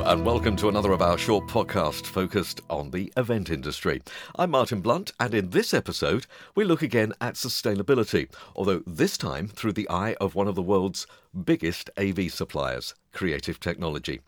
And 0.00 0.24
welcome 0.24 0.56
to 0.56 0.68
another 0.68 0.92
of 0.92 1.02
our 1.02 1.18
short 1.18 1.46
podcasts 1.46 2.06
focused 2.06 2.60
on 2.70 2.90
the 2.90 3.12
event 3.16 3.50
industry. 3.50 4.00
I'm 4.36 4.50
Martin 4.50 4.80
Blunt, 4.80 5.12
and 5.20 5.34
in 5.34 5.50
this 5.50 5.74
episode, 5.74 6.26
we 6.54 6.64
look 6.64 6.82
again 6.82 7.12
at 7.20 7.34
sustainability, 7.34 8.28
although 8.56 8.82
this 8.86 9.18
time 9.18 9.48
through 9.48 9.74
the 9.74 9.88
eye 9.90 10.14
of 10.20 10.34
one 10.34 10.48
of 10.48 10.54
the 10.54 10.62
world's 10.62 11.06
biggest 11.44 11.90
AV 11.98 12.32
suppliers, 12.32 12.94
Creative 13.12 13.60
Technology. 13.60 14.20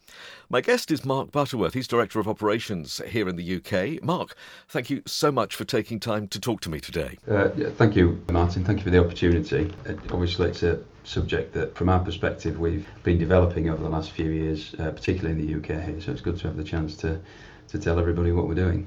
My 0.51 0.61
guest 0.61 0.91
is 0.91 1.05
Marc 1.05 1.33
Butterworth. 1.33 1.75
He's 1.75 1.89
Director 1.89 2.21
of 2.21 2.29
Operations 2.29 3.01
here 3.09 3.29
in 3.29 3.37
the 3.37 3.57
UK. 3.57 4.03
Marc, 4.03 4.37
thank 4.69 4.91
you 4.91 5.03
so 5.07 5.33
much 5.33 5.55
for 5.55 5.65
taking 5.65 5.99
time 5.99 6.29
to 6.29 6.39
talk 6.39 6.61
to 6.61 6.71
me 6.71 6.79
today. 6.79 7.17
Uh, 7.29 7.49
thank 7.77 7.97
you, 7.97 8.23
Martin. 8.31 8.65
Thank 8.65 8.81
you 8.81 8.85
for 8.85 8.91
the 8.91 9.03
opportunity. 9.03 9.73
Uh, 9.89 9.95
obviously, 10.13 10.51
it's 10.51 10.63
a 10.63 10.81
subject 11.05 11.53
that, 11.55 11.75
from 11.77 11.89
our 11.89 12.01
perspective, 12.01 12.59
we've 12.59 12.87
been 13.03 13.19
developing 13.19 13.71
over 13.71 13.83
the 13.83 13.89
last 13.89 14.11
few 14.11 14.31
years, 14.31 14.75
uh, 14.79 14.91
particularly 14.91 15.39
in 15.41 15.47
the 15.47 15.55
UK 15.59 15.85
here. 15.85 16.01
So 16.01 16.13
it's 16.13 16.21
good 16.21 16.39
to 16.39 16.49
have 16.49 16.57
the 16.57 16.65
chance 16.65 16.97
to, 16.97 17.21
to 17.69 17.79
tell 17.79 17.99
everybody 17.99 18.33
what 18.33 18.49
we're 18.49 18.55
doing. 18.55 18.87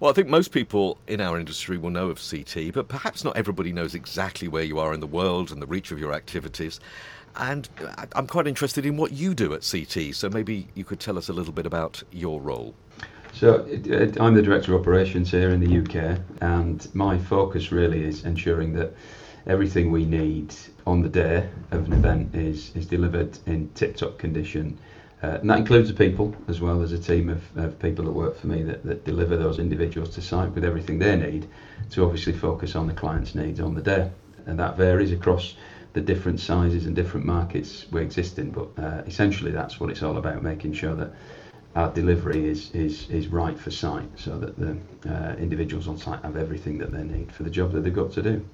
Well, 0.00 0.10
I 0.10 0.14
think 0.14 0.28
most 0.28 0.50
people 0.50 0.98
in 1.06 1.20
our 1.20 1.38
industry 1.38 1.78
will 1.78 1.90
know 1.90 2.10
of 2.10 2.20
CT, 2.20 2.72
but 2.72 2.88
perhaps 2.88 3.24
not 3.24 3.36
everybody 3.36 3.72
knows 3.72 3.94
exactly 3.94 4.48
where 4.48 4.64
you 4.64 4.78
are 4.78 4.92
in 4.92 5.00
the 5.00 5.06
world 5.06 5.50
and 5.50 5.62
the 5.62 5.66
reach 5.66 5.92
of 5.92 5.98
your 5.98 6.12
activities. 6.12 6.80
And 7.36 7.68
I'm 8.14 8.26
quite 8.26 8.46
interested 8.46 8.84
in 8.86 8.96
what 8.96 9.12
you 9.12 9.34
do 9.34 9.54
at 9.54 9.68
CT, 9.68 10.14
so 10.14 10.28
maybe 10.28 10.68
you 10.74 10.84
could 10.84 11.00
tell 11.00 11.16
us 11.16 11.28
a 11.28 11.32
little 11.32 11.52
bit 11.52 11.66
about 11.66 12.02
your 12.12 12.40
role. 12.40 12.74
So, 13.32 13.64
I'm 14.20 14.34
the 14.34 14.42
Director 14.42 14.74
of 14.74 14.80
Operations 14.80 15.30
here 15.30 15.50
in 15.50 15.58
the 15.58 15.78
UK, 15.78 16.20
and 16.40 16.86
my 16.94 17.18
focus 17.18 17.72
really 17.72 18.04
is 18.04 18.24
ensuring 18.24 18.74
that 18.74 18.94
everything 19.46 19.90
we 19.90 20.04
need 20.04 20.54
on 20.86 21.02
the 21.02 21.08
day 21.08 21.48
of 21.70 21.86
an 21.86 21.92
event 21.92 22.34
is, 22.34 22.74
is 22.74 22.86
delivered 22.86 23.38
in 23.46 23.68
tip 23.74 23.96
top 23.96 24.18
condition. 24.18 24.78
Uh, 25.22 25.38
and 25.40 25.50
that 25.50 25.58
includes 25.58 25.88
the 25.88 25.94
people 25.94 26.34
as 26.48 26.60
well 26.60 26.82
as 26.82 26.92
a 26.92 26.98
team 26.98 27.28
of, 27.28 27.42
of 27.56 27.78
people 27.78 28.04
that 28.04 28.12
work 28.12 28.36
for 28.36 28.46
me 28.46 28.62
that, 28.62 28.84
that 28.84 29.04
deliver 29.04 29.36
those 29.36 29.58
individuals 29.58 30.14
to 30.14 30.20
site 30.20 30.50
with 30.50 30.64
everything 30.64 30.98
they 30.98 31.16
need 31.16 31.48
to 31.90 32.04
obviously 32.04 32.32
focus 32.32 32.74
on 32.74 32.86
the 32.86 32.92
client's 32.92 33.34
needs 33.34 33.60
on 33.60 33.74
the 33.74 33.82
day. 33.82 34.10
And 34.46 34.58
that 34.58 34.76
varies 34.76 35.12
across 35.12 35.54
the 35.94 36.00
different 36.00 36.40
sizes 36.40 36.86
and 36.86 36.94
different 36.94 37.24
markets 37.24 37.86
we 37.90 38.02
exist 38.02 38.38
in. 38.38 38.50
But 38.50 38.68
uh, 38.76 39.02
essentially, 39.06 39.50
that's 39.50 39.80
what 39.80 39.90
it's 39.90 40.02
all 40.02 40.18
about 40.18 40.42
making 40.42 40.74
sure 40.74 40.94
that 40.96 41.12
our 41.76 41.90
delivery 41.90 42.48
is, 42.48 42.70
is, 42.72 43.08
is 43.10 43.28
right 43.28 43.58
for 43.58 43.70
site 43.70 44.08
so 44.16 44.38
that 44.38 44.58
the 44.58 44.76
uh, 45.08 45.34
individuals 45.36 45.88
on 45.88 45.96
site 45.96 46.22
have 46.22 46.36
everything 46.36 46.78
that 46.78 46.92
they 46.92 47.02
need 47.02 47.32
for 47.32 47.42
the 47.42 47.50
job 47.50 47.72
that 47.72 47.82
they've 47.82 47.94
got 47.94 48.12
to 48.12 48.22
do. 48.22 48.44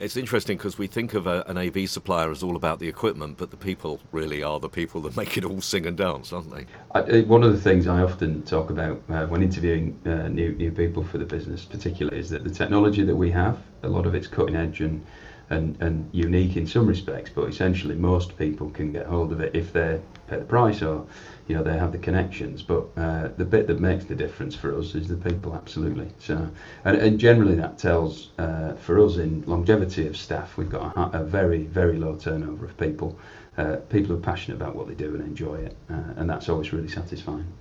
It's 0.00 0.16
interesting 0.16 0.56
because 0.56 0.78
we 0.78 0.86
think 0.86 1.12
of 1.12 1.26
a, 1.26 1.44
an 1.46 1.58
AV 1.58 1.86
supplier 1.86 2.30
as 2.30 2.42
all 2.42 2.56
about 2.56 2.78
the 2.78 2.88
equipment, 2.88 3.36
but 3.36 3.50
the 3.50 3.58
people 3.58 4.00
really 4.12 4.42
are 4.42 4.58
the 4.58 4.70
people 4.70 5.02
that 5.02 5.14
make 5.16 5.36
it 5.36 5.44
all 5.44 5.60
sing 5.60 5.84
and 5.84 5.94
dance, 5.94 6.32
aren't 6.32 6.50
they? 6.50 6.64
I, 6.94 7.20
one 7.20 7.42
of 7.42 7.52
the 7.52 7.60
things 7.60 7.86
I 7.86 8.02
often 8.02 8.42
talk 8.42 8.70
about 8.70 9.02
uh, 9.10 9.26
when 9.26 9.42
interviewing 9.42 10.00
uh, 10.06 10.28
new 10.28 10.52
new 10.52 10.72
people 10.72 11.04
for 11.04 11.18
the 11.18 11.26
business, 11.26 11.66
particularly, 11.66 12.18
is 12.18 12.30
that 12.30 12.44
the 12.44 12.50
technology 12.50 13.04
that 13.04 13.14
we 13.14 13.30
have, 13.32 13.58
a 13.82 13.88
lot 13.88 14.06
of 14.06 14.14
it's 14.14 14.26
cutting 14.26 14.56
edge 14.56 14.80
and 14.80 15.04
and, 15.50 15.76
and 15.82 16.08
unique 16.12 16.56
in 16.56 16.66
some 16.66 16.86
respects, 16.86 17.30
but 17.34 17.42
essentially 17.48 17.96
most 17.96 18.38
people 18.38 18.70
can 18.70 18.92
get 18.92 19.04
hold 19.06 19.32
of 19.32 19.40
it 19.40 19.54
if 19.54 19.72
they 19.72 20.00
pay 20.28 20.38
the 20.38 20.44
price 20.44 20.80
or 20.80 21.04
you 21.50 21.56
know 21.56 21.64
they 21.64 21.76
have 21.76 21.90
the 21.90 21.98
connections. 21.98 22.62
But 22.62 22.84
uh, 22.96 23.30
the 23.36 23.44
bit 23.44 23.66
that 23.66 23.80
makes 23.80 24.04
the 24.04 24.14
difference 24.14 24.54
for 24.54 24.78
us 24.78 24.94
is 24.94 25.08
the 25.08 25.16
people, 25.16 25.52
absolutely. 25.52 26.08
So, 26.20 26.48
and, 26.84 26.96
and 26.96 27.18
generally 27.18 27.56
that 27.56 27.76
tells 27.76 28.28
uh, 28.38 28.74
for 28.74 29.04
us 29.04 29.16
in 29.16 29.42
longevity 29.46 30.06
of 30.06 30.16
staff, 30.16 30.56
we've 30.56 30.70
got 30.70 30.96
a, 30.96 31.18
a 31.18 31.24
very 31.24 31.64
very 31.64 31.98
low 31.98 32.14
turnover 32.14 32.66
of 32.66 32.76
people. 32.78 33.18
Uh, 33.58 33.76
people 33.88 34.14
are 34.14 34.20
passionate 34.20 34.54
about 34.54 34.76
what 34.76 34.86
they 34.86 34.94
do 34.94 35.12
and 35.16 35.24
enjoy 35.24 35.56
it, 35.56 35.76
uh, 35.90 36.18
and 36.18 36.30
that's 36.30 36.48
always 36.48 36.72
really 36.72 36.88
satisfying. 36.88 37.52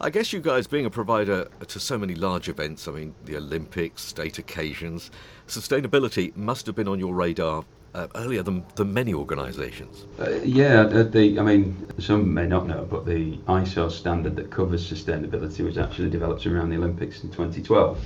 I 0.00 0.10
guess 0.10 0.32
you 0.32 0.40
guys, 0.40 0.66
being 0.66 0.84
a 0.84 0.90
provider 0.90 1.48
to 1.68 1.78
so 1.78 1.96
many 1.96 2.16
large 2.16 2.48
events, 2.48 2.88
I 2.88 2.90
mean, 2.90 3.14
the 3.24 3.36
Olympics, 3.36 4.02
state 4.02 4.40
occasions, 4.40 5.12
sustainability 5.46 6.36
must 6.36 6.66
have 6.66 6.74
been 6.74 6.88
on 6.88 6.98
your 6.98 7.14
radar 7.14 7.64
uh, 7.94 8.08
earlier 8.14 8.42
than, 8.42 8.64
than 8.76 8.92
many 8.92 9.14
organisations. 9.14 10.06
Uh, 10.18 10.30
yeah, 10.44 10.84
the, 10.84 11.38
I 11.38 11.42
mean, 11.42 11.86
some 11.98 12.32
may 12.32 12.46
not 12.46 12.66
know, 12.66 12.86
but 12.90 13.06
the 13.06 13.36
ISO 13.48 13.90
standard 13.90 14.36
that 14.36 14.50
covers 14.50 14.90
sustainability 14.90 15.64
was 15.64 15.78
actually 15.78 16.10
developed 16.10 16.46
around 16.46 16.70
the 16.70 16.76
Olympics 16.76 17.22
in 17.22 17.30
2012. 17.30 18.04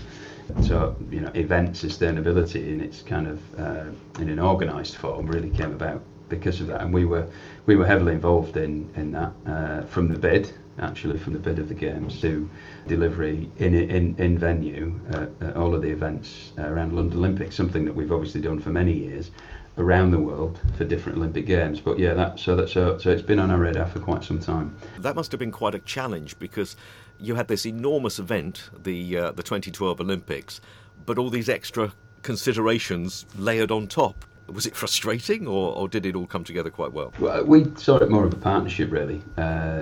So, 0.63 0.97
you 1.11 1.21
know, 1.21 1.31
event 1.35 1.73
sustainability 1.73 2.69
in 2.69 2.81
its 2.81 3.03
kind 3.03 3.27
of 3.27 3.61
uh, 3.61 3.85
in 4.21 4.29
an 4.29 4.39
organised 4.39 4.97
form 4.97 5.27
really 5.27 5.51
came 5.51 5.73
about 5.73 6.03
because 6.29 6.61
of 6.61 6.69
that, 6.69 6.83
and 6.83 6.95
we 6.95 7.05
were 7.05 7.27
we 7.67 7.77
were 7.77 7.87
heavily 7.87 8.13
involved 8.13 8.57
in 8.57 8.89
in 8.95 9.11
that 9.13 9.33
uh, 9.47 9.83
from 9.83 10.09
the 10.09 10.19
bid 10.19 10.53
actually 10.79 11.19
from 11.19 11.33
the 11.33 11.39
bid 11.39 11.59
of 11.59 11.69
the 11.69 11.75
games 11.75 12.21
to 12.21 12.49
delivery 12.87 13.51
in 13.59 13.75
in, 13.75 14.15
in 14.19 14.39
venue 14.39 14.99
uh, 15.13 15.27
at 15.41 15.57
all 15.57 15.75
of 15.75 15.83
the 15.83 15.91
events 15.91 16.53
around 16.59 16.95
London 16.95 17.19
Olympics, 17.19 17.57
something 17.57 17.85
that 17.85 17.95
we've 17.95 18.13
obviously 18.13 18.41
done 18.41 18.61
for 18.61 18.71
many 18.71 18.93
years 18.93 19.31
around 19.79 20.11
the 20.11 20.19
world 20.19 20.59
for 20.77 20.85
different 20.85 21.19
Olympic 21.19 21.47
games. 21.47 21.81
But 21.81 21.99
yeah, 21.99 22.15
that 22.15 22.39
so 22.39 22.57
that 22.57 22.69
so, 22.69 22.99
so 22.99 23.11
it's 23.11 23.23
been 23.23 23.39
on 23.39 23.51
our 23.51 23.59
radar 23.59 23.87
for 23.87 24.01
quite 24.01 24.25
some 24.25 24.39
time. 24.39 24.77
That 24.99 25.15
must 25.15 25.33
have 25.33 25.39
been 25.39 25.53
quite 25.53 25.75
a 25.75 25.81
challenge 25.81 26.39
because 26.39 26.77
you 27.19 27.35
had 27.35 27.49
this 27.49 27.67
enormous 27.67 28.19
event, 28.19 28.71
the 28.83 29.19
uh, 29.19 29.33
the 29.33 29.43
2012 29.43 30.01
Olympics, 30.01 30.61
but 31.05 31.19
all 31.19 31.31
these 31.31 31.49
extra 31.49 31.93
considerations 32.23 33.27
layered 33.39 33.71
on 33.71 33.87
top 33.87 34.25
was 34.49 34.67
it 34.67 34.77
frustrating 34.77 35.47
or, 35.47 35.75
or 35.75 35.89
did 35.89 36.07
it 36.07 36.15
all 36.15 36.27
come 36.27 36.45
together 36.45 36.71
quite 36.71 36.93
well? 36.93 37.13
well 37.19 37.45
we 37.45 37.67
saw 37.77 37.97
it 37.97 38.11
more 38.11 38.25
of 38.25 38.33
a 38.33 38.37
partnership 38.37 38.91
really 38.91 39.23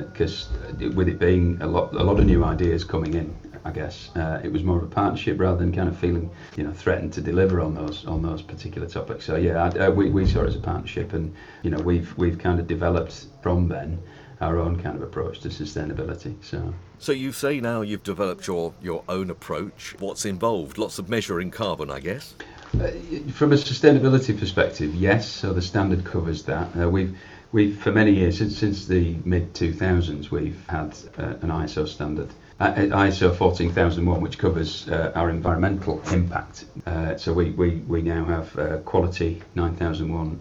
because 0.08 0.48
uh, 0.82 0.90
with 0.90 1.08
it 1.08 1.18
being 1.18 1.60
a 1.60 1.66
lot 1.66 1.92
a 1.94 2.02
lot 2.02 2.18
of 2.18 2.26
new 2.26 2.44
ideas 2.44 2.84
coming 2.84 3.14
in 3.14 3.34
I 3.64 3.70
guess 3.70 4.10
uh, 4.14 4.40
it 4.44 4.52
was 4.52 4.62
more 4.62 4.76
of 4.76 4.82
a 4.82 4.88
partnership 4.88 5.40
rather 5.40 5.56
than 5.56 5.72
kind 5.72 5.88
of 5.88 5.96
feeling 5.96 6.30
you 6.56 6.64
know 6.64 6.72
threatened 6.72 7.12
to 7.14 7.20
deliver 7.20 7.60
on 7.60 7.74
those 7.74 8.04
on 8.06 8.22
those 8.22 8.42
particular 8.42 8.86
topics. 8.86 9.24
So 9.24 9.36
yeah 9.36 9.64
I, 9.64 9.86
uh, 9.86 9.90
we, 9.90 10.10
we 10.10 10.26
saw 10.26 10.42
it 10.42 10.48
as 10.48 10.56
a 10.56 10.60
partnership 10.60 11.14
and 11.14 11.34
you 11.62 11.70
know 11.70 11.78
we've 11.78 12.16
we've 12.18 12.38
kind 12.38 12.60
of 12.60 12.66
developed 12.66 13.26
from 13.42 13.68
then 13.68 14.02
our 14.40 14.58
own 14.58 14.80
kind 14.80 14.96
of 14.96 15.02
approach 15.02 15.40
to 15.40 15.48
sustainability 15.48 16.34
so. 16.44 16.74
So 16.98 17.12
you 17.12 17.32
say 17.32 17.60
now 17.60 17.80
you've 17.80 18.02
developed 18.02 18.46
your 18.46 18.74
your 18.82 19.02
own 19.08 19.30
approach. 19.30 19.94
What's 19.98 20.26
involved? 20.26 20.76
Lots 20.76 20.98
of 20.98 21.08
measuring 21.08 21.50
carbon 21.50 21.90
I 21.90 22.00
guess 22.00 22.34
from 22.74 23.52
a 23.52 23.56
sustainability 23.56 24.38
perspective, 24.38 24.94
yes. 24.94 25.28
So 25.28 25.52
the 25.52 25.62
standard 25.62 26.04
covers 26.04 26.42
that. 26.44 26.76
Uh, 26.76 26.88
we've 26.88 27.16
we've 27.52 27.78
for 27.78 27.92
many 27.92 28.12
years 28.12 28.38
since 28.38 28.58
since 28.58 28.86
the 28.86 29.16
mid 29.24 29.54
2000s 29.54 30.30
we've 30.30 30.66
had 30.68 30.96
uh, 31.18 31.34
an 31.42 31.50
ISO 31.50 31.86
standard. 31.86 32.30
Uh, 32.60 32.72
ISO 32.72 33.34
14001, 33.36 34.20
which 34.20 34.38
covers 34.38 34.88
uh, 34.88 35.12
our 35.14 35.28
environmental 35.28 36.00
impact. 36.12 36.64
Uh, 36.86 37.16
so 37.16 37.32
we, 37.32 37.50
we, 37.50 37.76
we 37.88 38.00
now 38.00 38.24
have 38.24 38.84
quality 38.84 39.42
9001, 39.56 40.40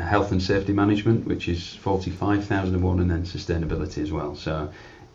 health 0.00 0.32
and 0.32 0.42
safety 0.42 0.72
management, 0.72 1.24
which 1.26 1.48
is 1.48 1.76
45001, 1.76 2.98
and 2.98 3.08
then 3.08 3.22
sustainability 3.22 4.02
as 4.02 4.10
well. 4.10 4.34
So 4.34 4.68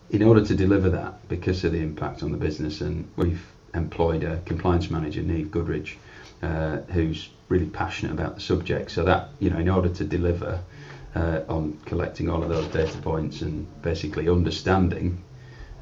in 0.08 0.22
order 0.22 0.42
to 0.44 0.54
deliver 0.54 0.88
that, 0.90 1.28
because 1.28 1.62
of 1.64 1.72
the 1.72 1.80
impact 1.80 2.22
on 2.22 2.32
the 2.32 2.38
business, 2.38 2.80
and 2.80 3.06
we've 3.16 3.44
employed 3.74 4.24
a 4.24 4.38
compliance 4.46 4.90
manager, 4.90 5.20
Neve 5.20 5.48
Goodridge, 5.48 5.96
uh, 6.42 6.78
who's 6.92 7.30
really 7.48 7.66
passionate 7.66 8.12
about 8.12 8.34
the 8.36 8.40
subject. 8.40 8.90
So 8.90 9.04
that 9.04 9.30
you 9.38 9.50
know, 9.50 9.58
in 9.58 9.68
order 9.68 9.88
to 9.88 10.04
deliver 10.04 10.60
uh, 11.14 11.40
on 11.48 11.78
collecting 11.86 12.28
all 12.28 12.42
of 12.42 12.48
those 12.48 12.66
data 12.68 12.96
points 12.98 13.42
and 13.42 13.66
basically 13.82 14.28
understanding 14.28 15.22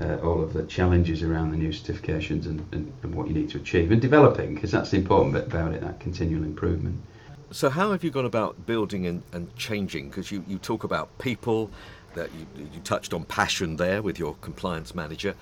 uh, 0.00 0.16
all 0.22 0.42
of 0.42 0.52
the 0.52 0.64
challenges 0.64 1.22
around 1.22 1.50
the 1.50 1.56
new 1.56 1.70
certifications 1.70 2.46
and, 2.46 2.64
and, 2.72 2.92
and 3.02 3.14
what 3.14 3.26
you 3.28 3.34
need 3.34 3.50
to 3.50 3.58
achieve 3.58 3.90
and 3.90 4.00
developing, 4.00 4.54
because 4.54 4.70
that's 4.70 4.90
the 4.90 4.96
important 4.96 5.34
bit 5.34 5.46
about 5.46 5.74
it, 5.74 5.80
that 5.80 5.98
continual 6.00 6.44
improvement. 6.44 7.00
So, 7.50 7.70
how 7.70 7.92
have 7.92 8.04
you 8.04 8.10
gone 8.10 8.26
about 8.26 8.66
building 8.66 9.06
and, 9.06 9.22
and 9.32 9.54
changing? 9.56 10.10
Because 10.10 10.30
you, 10.30 10.44
you 10.46 10.58
talk 10.58 10.84
about 10.84 11.18
people, 11.18 11.70
that 12.14 12.30
you, 12.34 12.68
you 12.72 12.80
touched 12.80 13.14
on 13.14 13.24
passion 13.24 13.76
there 13.76 14.02
with 14.02 14.18
your 14.18 14.34
compliance 14.40 14.94
manager. 14.94 15.34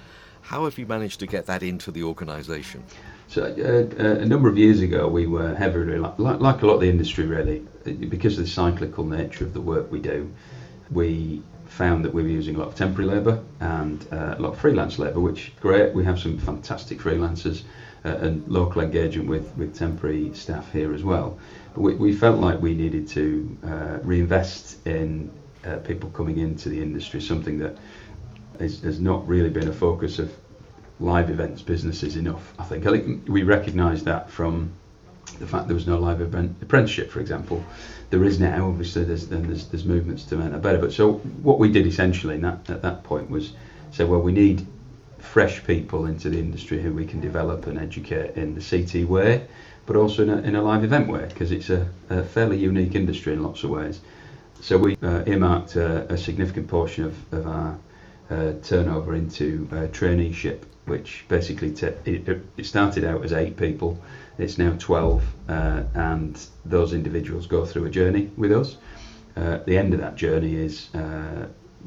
How 0.43 0.65
have 0.65 0.79
you 0.79 0.87
managed 0.87 1.21
to 1.21 1.27
get 1.27 1.47
that 1.47 1.63
into 1.63 1.91
the 1.91 2.05
organisation? 2.05 2.85
So 3.29 3.43
uh, 3.43 4.03
uh, 4.03 4.21
a 4.21 4.25
number 4.25 4.49
of 4.49 4.57
years 4.57 4.81
ago, 4.81 5.09
we 5.09 5.27
were 5.27 5.55
heavily, 5.55 5.99
like, 5.99 6.19
like 6.19 6.63
a 6.63 6.67
lot 6.67 6.75
of 6.75 6.81
the 6.81 6.89
industry 6.89 7.27
really, 7.27 7.67
because 7.85 8.39
of 8.39 8.45
the 8.45 8.51
cyclical 8.51 9.05
nature 9.05 9.45
of 9.45 9.53
the 9.53 9.61
work 9.61 9.91
we 9.91 10.01
do, 10.01 10.33
we 10.91 11.43
found 11.67 12.05
that 12.05 12.15
we 12.15 12.23
were 12.23 12.29
using 12.29 12.55
a 12.55 12.59
lot 12.59 12.69
of 12.69 12.75
temporary 12.75 13.11
labour 13.11 13.43
and 13.61 14.07
uh, 14.13 14.37
a 14.39 14.41
lot 14.41 14.53
of 14.53 14.59
freelance 14.59 14.99
labour, 14.99 15.21
which 15.21 15.53
great. 15.61 15.93
We 15.93 16.05
have 16.05 16.19
some 16.19 16.39
fantastic 16.39 16.99
freelancers 16.99 17.63
uh, 18.05 18.17
and 18.19 18.47
local 18.47 18.83
engagement 18.83 19.29
with, 19.29 19.55
with 19.57 19.77
temporary 19.77 20.33
staff 20.33 20.71
here 20.73 20.95
as 20.95 21.03
well. 21.03 21.39
But 21.75 21.81
we, 21.81 21.95
we 21.97 22.13
felt 22.13 22.39
like 22.39 22.61
we 22.61 22.75
needed 22.75 23.09
to 23.09 23.59
uh, 23.65 23.99
reinvest 24.03 24.87
in 24.87 25.31
uh, 25.65 25.79
people 25.79 26.11
coming 26.11 26.39
into 26.39 26.69
the 26.69 26.81
industry, 26.81 27.21
something 27.21 27.59
that 27.59 27.77
is, 28.61 28.81
has 28.83 29.01
not 29.01 29.27
really 29.27 29.51
been 29.51 29.69
a 29.69 29.73
focus 29.73 30.21
of 30.21 30.33
live 31.01 31.31
events 31.31 31.63
businesses 31.63 32.17
enough. 32.17 32.55
I 32.59 32.65
think. 32.65 32.87
I 32.87 32.93
think 32.93 33.29
we 33.29 33.43
recognise 33.43 34.05
that 34.05 34.31
from 34.31 34.73
the 35.39 35.47
fact 35.47 35.67
there 35.67 35.75
was 35.75 35.87
no 35.87 35.99
live 35.99 36.21
event 36.21 36.57
apprenticeship, 36.63 37.11
for 37.11 37.21
example. 37.21 37.65
There 38.11 38.25
is 38.25 38.39
now, 38.39 38.69
obviously, 38.69 39.05
there's 39.05 39.27
then 39.27 39.47
there's, 39.47 39.67
there's 39.67 39.85
movements 39.85 40.25
to 40.27 40.37
make 40.37 40.53
that 40.53 40.63
better. 40.63 40.79
But 40.79 40.93
so 40.93 41.15
what 41.43 41.59
we 41.59 41.71
did 41.71 41.87
essentially 41.87 42.39
that, 42.39 42.71
at 42.71 42.83
that 42.83 43.03
point 43.05 43.31
was 43.31 43.53
say, 43.91 44.05
well, 44.05 44.21
we 44.21 44.33
need 44.33 44.67
fresh 45.19 45.65
people 45.65 46.07
into 46.07 46.31
the 46.31 46.39
industry 46.39 46.81
who 46.81 46.93
we 46.93 47.05
can 47.05 47.21
develop 47.21 47.67
and 47.67 47.79
educate 47.79 48.37
in 48.37 48.55
the 48.55 48.61
CT 48.61 49.09
way, 49.09 49.47
but 49.87 49.97
also 49.97 50.23
in 50.23 50.31
a, 50.31 50.39
in 50.39 50.57
a 50.57 50.63
live 50.63 50.85
event 50.85 51.09
way, 51.09 51.27
because 51.27 51.51
it's 51.51 51.71
a, 51.71 51.89
a, 52.11 52.23
fairly 52.23 52.59
unique 52.59 52.95
industry 52.95 53.33
in 53.33 53.43
lots 53.43 53.65
of 53.65 53.71
ways. 53.71 54.01
So 54.61 54.79
we 54.79 54.97
uh, 55.03 55.25
earmarked 55.27 55.77
a, 55.77 56.13
a, 56.13 56.17
significant 56.17 56.69
portion 56.69 57.05
of, 57.05 57.33
of 57.33 57.47
our 57.47 57.79
uh, 58.31 58.53
turnover 58.63 59.15
into 59.15 59.69
uh, 59.73 59.75
traineeship, 59.89 60.63
which 60.87 61.25
basically 61.29 61.71
t- 61.73 61.87
it, 62.05 62.29
it, 62.57 62.65
started 62.65 63.05
out 63.05 63.25
as 63.25 63.33
eight 63.33 63.57
people. 63.57 64.01
It's 64.39 64.59
now 64.59 64.75
12, 64.79 65.23
uh, 65.49 65.83
and 65.95 66.47
those 66.65 66.93
individuals 66.93 67.47
go 67.47 67.67
through 67.67 67.87
a 67.87 67.91
journey 67.91 68.31
with 68.37 68.53
us. 68.53 68.77
Uh, 69.37 69.59
the 69.67 69.77
end 69.77 69.93
of 69.95 70.01
that 70.01 70.17
journey 70.17 70.55
is 70.55 70.95
uh, 70.95 71.47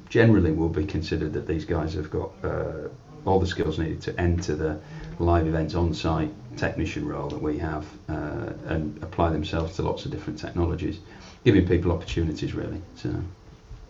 generally 0.09 0.51
will 0.51 0.69
be 0.69 0.85
considered 0.85 1.33
that 1.33 1.47
these 1.47 1.65
guys 1.65 1.93
have 1.93 2.11
got 2.11 2.31
uh, 2.43 2.89
all 3.25 3.39
the 3.39 3.47
skills 3.47 3.79
needed 3.79 4.01
to 4.01 4.19
enter 4.19 4.55
the 4.55 4.79
live 5.19 5.47
events 5.47 5.75
on-site 5.75 6.31
technician 6.57 7.07
role 7.07 7.29
that 7.29 7.41
we 7.41 7.57
have 7.57 7.85
uh, 8.09 8.53
and 8.65 9.01
apply 9.03 9.29
themselves 9.29 9.75
to 9.75 9.81
lots 9.81 10.05
of 10.05 10.11
different 10.11 10.39
technologies, 10.39 10.99
giving 11.43 11.67
people 11.67 11.91
opportunities 11.91 12.53
really. 12.53 12.81
So 12.95 13.13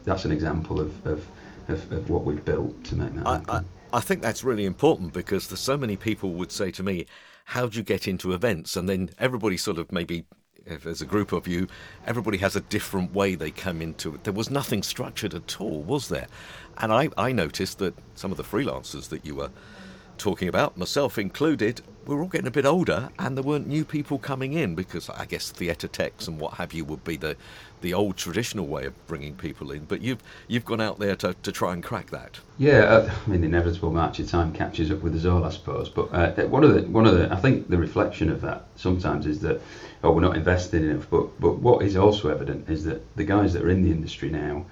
that's 0.04 0.26
an 0.26 0.32
example 0.32 0.80
of, 0.80 1.06
of, 1.06 1.28
of, 1.68 1.92
of 1.92 2.10
what 2.10 2.24
we've 2.24 2.44
built 2.44 2.84
to 2.86 2.96
make 2.96 3.14
that 3.16 3.28
I, 3.28 3.38
happen. 3.38 3.66
I, 3.92 4.00
think 4.00 4.22
that's 4.22 4.44
really 4.44 4.66
important 4.66 5.14
because 5.14 5.48
there's 5.48 5.60
so 5.60 5.78
many 5.78 5.96
people 5.96 6.34
would 6.34 6.52
say 6.52 6.72
to 6.72 6.84
me, 6.84 7.06
how 7.46 7.68
do 7.68 7.78
you 7.78 7.84
get 7.84 8.08
into 8.08 8.34
events? 8.34 8.76
And 8.76 8.88
then 8.88 9.10
everybody 9.18 9.58
sort 9.58 9.78
of 9.78 9.92
maybe 9.92 10.26
if 10.66 10.84
there's 10.84 11.02
a 11.02 11.06
group 11.06 11.32
of 11.32 11.48
you, 11.48 11.68
everybody 12.06 12.38
has 12.38 12.56
a 12.56 12.62
different 12.62 13.14
way 13.14 13.36
they 13.36 13.52
come 13.52 13.82
into 13.82 14.14
it. 14.14 14.24
There 14.24 14.34
was 14.34 14.50
nothing 14.50 14.84
structured 14.84 15.34
at 15.34 15.60
all, 15.60 15.82
was 15.82 16.10
there? 16.10 16.28
And 16.78 16.94
I, 16.94 17.10
I 17.18 17.32
noticed 17.32 17.80
that 17.80 17.96
some 18.16 18.32
of 18.32 18.38
the 18.38 18.44
freelancers 18.44 19.10
that 19.10 19.26
you 19.26 19.36
were 19.36 19.50
talking 20.18 20.48
about, 20.48 20.78
myself 20.78 21.18
included, 21.18 21.82
we 22.10 22.16
were 22.16 22.24
all 22.24 22.28
getting 22.28 22.48
a 22.48 22.52
bit 22.52 22.66
older 22.66 23.10
and 23.20 23.38
there 23.38 23.44
weren't 23.44 23.68
new 23.68 23.86
people 23.86 24.18
coming 24.18 24.54
in 24.54 24.74
because 24.74 25.12
I 25.12 25.26
guess 25.26 25.52
theatre 25.52 25.88
techs 25.88 26.28
and 26.28 26.40
what 26.40 26.56
have 26.56 26.74
you 26.74 26.84
would 26.86 27.04
be 27.04 27.18
the, 27.18 27.38
the 27.82 27.94
old 27.94 28.18
traditional 28.18 28.66
way 28.66 28.86
of 28.86 29.08
bringing 29.08 29.36
people 29.36 29.70
in. 29.70 29.86
But 29.86 30.02
you've 30.02 30.24
you've 30.48 30.66
gone 30.66 30.82
out 30.82 30.98
there 30.98 31.16
to, 31.18 31.36
to 31.44 31.52
try 31.52 31.72
and 31.72 31.84
crack 31.84 32.10
that. 32.10 32.40
Yeah, 32.58 32.80
uh, 32.80 33.14
I 33.26 33.30
mean 33.30 33.42
the 33.42 33.48
inevitable 33.48 33.92
march 33.92 34.20
of 34.20 34.28
time 34.28 34.52
catches 34.54 34.90
up 34.90 35.04
with 35.04 35.16
us 35.16 35.26
all, 35.26 35.44
I 35.44 35.52
suppose. 35.52 35.88
But 35.88 36.12
uh, 36.12 36.48
one 36.48 36.64
of 36.64 36.74
the 36.74 36.82
one 36.90 37.06
of 37.06 37.16
the 37.16 37.32
I 37.32 37.36
think 37.36 37.70
the 37.70 37.78
reflection 37.78 38.32
of 38.32 38.42
that 38.42 38.66
sometimes 38.76 39.28
is 39.28 39.40
that 39.42 39.62
oh 40.04 40.12
we're 40.12 40.22
not 40.22 40.36
investing 40.36 40.90
enough. 40.90 41.08
But 41.12 41.40
but 41.40 41.60
what 41.60 41.84
is 41.84 41.96
also 41.96 42.30
evident 42.30 42.70
is 42.70 42.86
that 42.86 43.04
the 43.18 43.24
guys 43.24 43.54
that 43.54 43.62
are 43.62 43.70
in 43.70 43.84
the 43.84 43.92
industry 43.92 44.32
now 44.32 44.66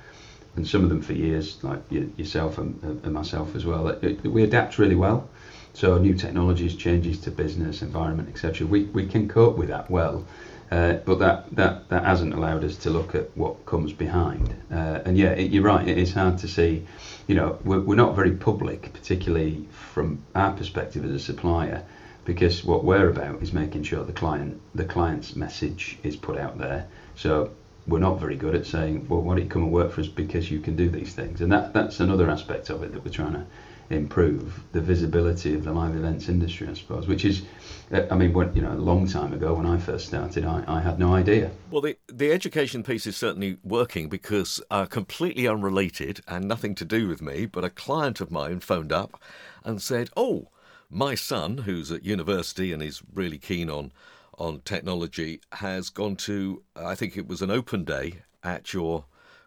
and 0.56 0.68
some 0.68 0.84
of 0.84 0.90
them 0.90 1.04
for 1.04 1.14
years, 1.14 1.64
like 1.64 1.84
yourself 1.92 2.58
and, 2.58 2.82
and 3.04 3.14
myself 3.14 3.56
as 3.56 3.64
well, 3.64 3.96
we 4.24 4.42
adapt 4.42 4.80
really 4.80 4.96
well. 4.96 5.30
So 5.78 6.00
new 6.00 6.16
technologies, 6.16 6.76
changes 6.76 7.20
to 7.20 7.30
business, 7.30 7.84
environment, 7.84 8.30
etc. 8.30 8.66
We, 8.66 8.86
we 8.86 9.06
can 9.06 9.30
cope 9.30 9.60
with 9.60 9.68
that 9.68 9.92
well, 9.92 10.26
uh, 10.72 10.94
but 11.06 11.20
that, 11.20 11.56
that, 11.56 11.88
that 11.90 12.04
hasn't 12.04 12.34
allowed 12.34 12.64
us 12.64 12.78
to 12.78 12.90
look 12.90 13.14
at 13.14 13.38
what 13.38 13.64
comes 13.68 13.94
behind. 13.94 14.56
Uh, 14.72 15.02
and 15.06 15.16
yeah, 15.20 15.34
it, 15.34 15.52
you're 15.52 15.62
right. 15.62 15.88
It 15.88 16.00
is 16.00 16.14
hard 16.14 16.40
to 16.40 16.48
see. 16.48 16.84
You 17.28 17.36
know, 17.36 17.60
we're, 17.64 17.82
we're 17.82 17.94
not 17.94 18.16
very 18.16 18.32
public, 18.32 18.92
particularly 18.92 19.68
from 19.94 20.24
our 20.34 20.52
perspective 20.52 21.06
as 21.06 21.12
a 21.12 21.20
supplier, 21.20 21.84
because 22.26 22.64
what 22.64 22.84
we're 22.84 23.10
about 23.10 23.44
is 23.44 23.54
making 23.54 23.84
sure 23.84 24.04
the 24.04 24.14
client 24.14 24.60
the 24.74 24.84
client's 24.84 25.36
message 25.36 26.00
is 26.02 26.16
put 26.16 26.40
out 26.40 26.58
there. 26.58 26.88
So 27.14 27.52
we're 27.86 28.00
not 28.00 28.20
very 28.20 28.36
good 28.36 28.56
at 28.56 28.66
saying, 28.66 29.08
well, 29.10 29.22
why 29.22 29.36
don't 29.36 29.44
you 29.44 29.50
come 29.50 29.62
and 29.62 29.72
work 29.72 29.92
for 29.92 30.02
us 30.02 30.08
because 30.08 30.50
you 30.50 30.60
can 30.60 30.76
do 30.76 30.90
these 30.90 31.14
things? 31.14 31.40
And 31.40 31.52
that, 31.52 31.72
that's 31.74 32.00
another 32.00 32.32
aspect 32.32 32.72
of 32.72 32.82
it 32.82 32.94
that 32.94 33.06
we're 33.06 33.12
trying 33.12 33.34
to 33.34 33.46
improve 33.90 34.64
the 34.72 34.82
visibility 34.82 35.56
of 35.56 35.64
the 35.64 35.72
live 35.72 35.96
events 35.96 36.30
industry, 36.30 36.68
I 36.68 36.74
suppose, 36.74 37.08
which 37.08 37.26
is, 37.26 37.44
uh, 37.92 38.04
I 38.12 38.16
mean, 38.16 38.34
when, 38.34 38.54
you 38.56 38.62
know, 38.62 38.72
a 38.72 38.74
long 38.74 39.08
time 39.08 39.34
ago 39.34 39.54
when 39.54 39.66
I 39.66 39.78
first 39.78 40.08
started, 40.08 40.46
I, 40.46 40.64
I 40.68 40.82
had 40.82 41.00
no 41.00 41.14
idea. 41.14 41.52
Well, 41.72 41.82
the, 41.82 41.98
the 42.08 42.32
education 42.32 42.84
piece 42.84 43.08
is 43.08 43.16
certainly 43.16 43.58
working 43.64 44.10
because, 44.10 44.62
uh, 44.70 44.86
completely 44.86 45.48
unrelated 45.48 46.22
and 46.28 46.48
nothing 46.48 46.76
to 46.76 46.86
do 46.86 47.08
with 47.08 47.22
me, 47.22 47.46
but 47.46 47.64
a 47.64 47.70
client 47.70 48.22
of 48.22 48.32
mine 48.32 48.60
phoned 48.60 48.92
up 48.92 49.22
and 49.64 49.82
said, 49.82 50.10
oh, 50.18 50.50
my 50.90 51.16
son, 51.16 51.60
who's 51.60 51.92
at 51.92 52.06
university 52.06 52.72
and 52.72 52.82
is 52.82 53.02
really 53.14 53.38
keen 53.38 53.70
on 53.70 53.92
on 54.38 54.62
technology, 54.62 55.42
has 55.54 55.90
gone 55.90 56.16
to, 56.16 56.62
I 56.76 56.94
think 56.94 57.18
it 57.18 57.28
was 57.28 57.42
an 57.42 57.50
open 57.50 57.84
day 57.84 58.22
at 58.44 58.72
your 58.72 59.06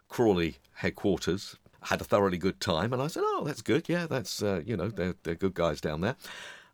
Crawley 0.09 0.57
headquarters 0.73 1.55
had 1.83 2.01
a 2.01 2.05
thoroughly 2.05 2.37
good 2.37 2.59
time. 2.59 2.93
And 2.93 3.01
I 3.01 3.07
said, 3.07 3.23
oh, 3.25 3.43
that's 3.45 3.61
good. 3.61 3.89
Yeah, 3.89 4.07
that's, 4.07 4.41
uh, 4.41 4.61
you 4.65 4.77
know, 4.77 4.89
they're, 4.89 5.15
they're 5.23 5.35
good 5.35 5.53
guys 5.53 5.81
down 5.81 6.01
there. 6.01 6.15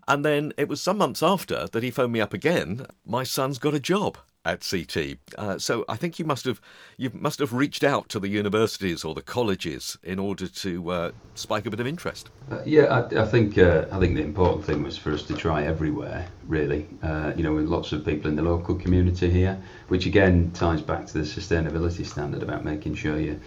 And 0.07 0.23
then 0.23 0.53
it 0.57 0.69
was 0.69 0.81
some 0.81 0.97
months 0.97 1.21
after 1.21 1.67
that 1.67 1.83
he 1.83 1.91
phoned 1.91 2.13
me 2.13 2.21
up 2.21 2.33
again. 2.33 2.85
My 3.05 3.23
son's 3.23 3.59
got 3.59 3.73
a 3.73 3.79
job 3.79 4.17
at 4.47 4.65
CT. 4.67 5.17
Uh, 5.37 5.59
so 5.59 5.83
I 5.89 5.97
think 5.97 6.17
you 6.17 6.25
must 6.25 6.45
have 6.45 6.61
you 6.95 7.11
must 7.13 7.39
have 7.39 7.51
reached 7.51 7.83
out 7.83 8.07
to 8.09 8.19
the 8.19 8.29
universities 8.29 9.03
or 9.03 9.13
the 9.13 9.21
colleges 9.21 9.97
in 10.03 10.17
order 10.19 10.47
to 10.47 10.89
uh, 10.89 11.11
spike 11.35 11.65
a 11.65 11.69
bit 11.69 11.81
of 11.81 11.87
interest. 11.87 12.29
Uh, 12.49 12.61
yeah, 12.65 12.83
I, 12.83 13.23
I 13.23 13.25
think 13.25 13.57
uh, 13.57 13.85
I 13.91 13.99
think 13.99 14.15
the 14.15 14.23
important 14.23 14.65
thing 14.65 14.83
was 14.83 14.97
for 14.97 15.11
us 15.11 15.23
to 15.23 15.35
try 15.35 15.65
everywhere. 15.65 16.27
Really, 16.47 16.87
uh, 17.03 17.33
you 17.35 17.43
know, 17.43 17.53
with 17.53 17.65
lots 17.65 17.91
of 17.91 18.05
people 18.05 18.29
in 18.29 18.37
the 18.37 18.41
local 18.41 18.75
community 18.75 19.29
here, 19.29 19.61
which 19.89 20.05
again 20.05 20.51
ties 20.53 20.81
back 20.81 21.05
to 21.07 21.13
the 21.13 21.25
sustainability 21.25 22.05
standard 22.05 22.41
about 22.41 22.63
making 22.63 22.95
sure 22.95 23.19
you 23.19 23.41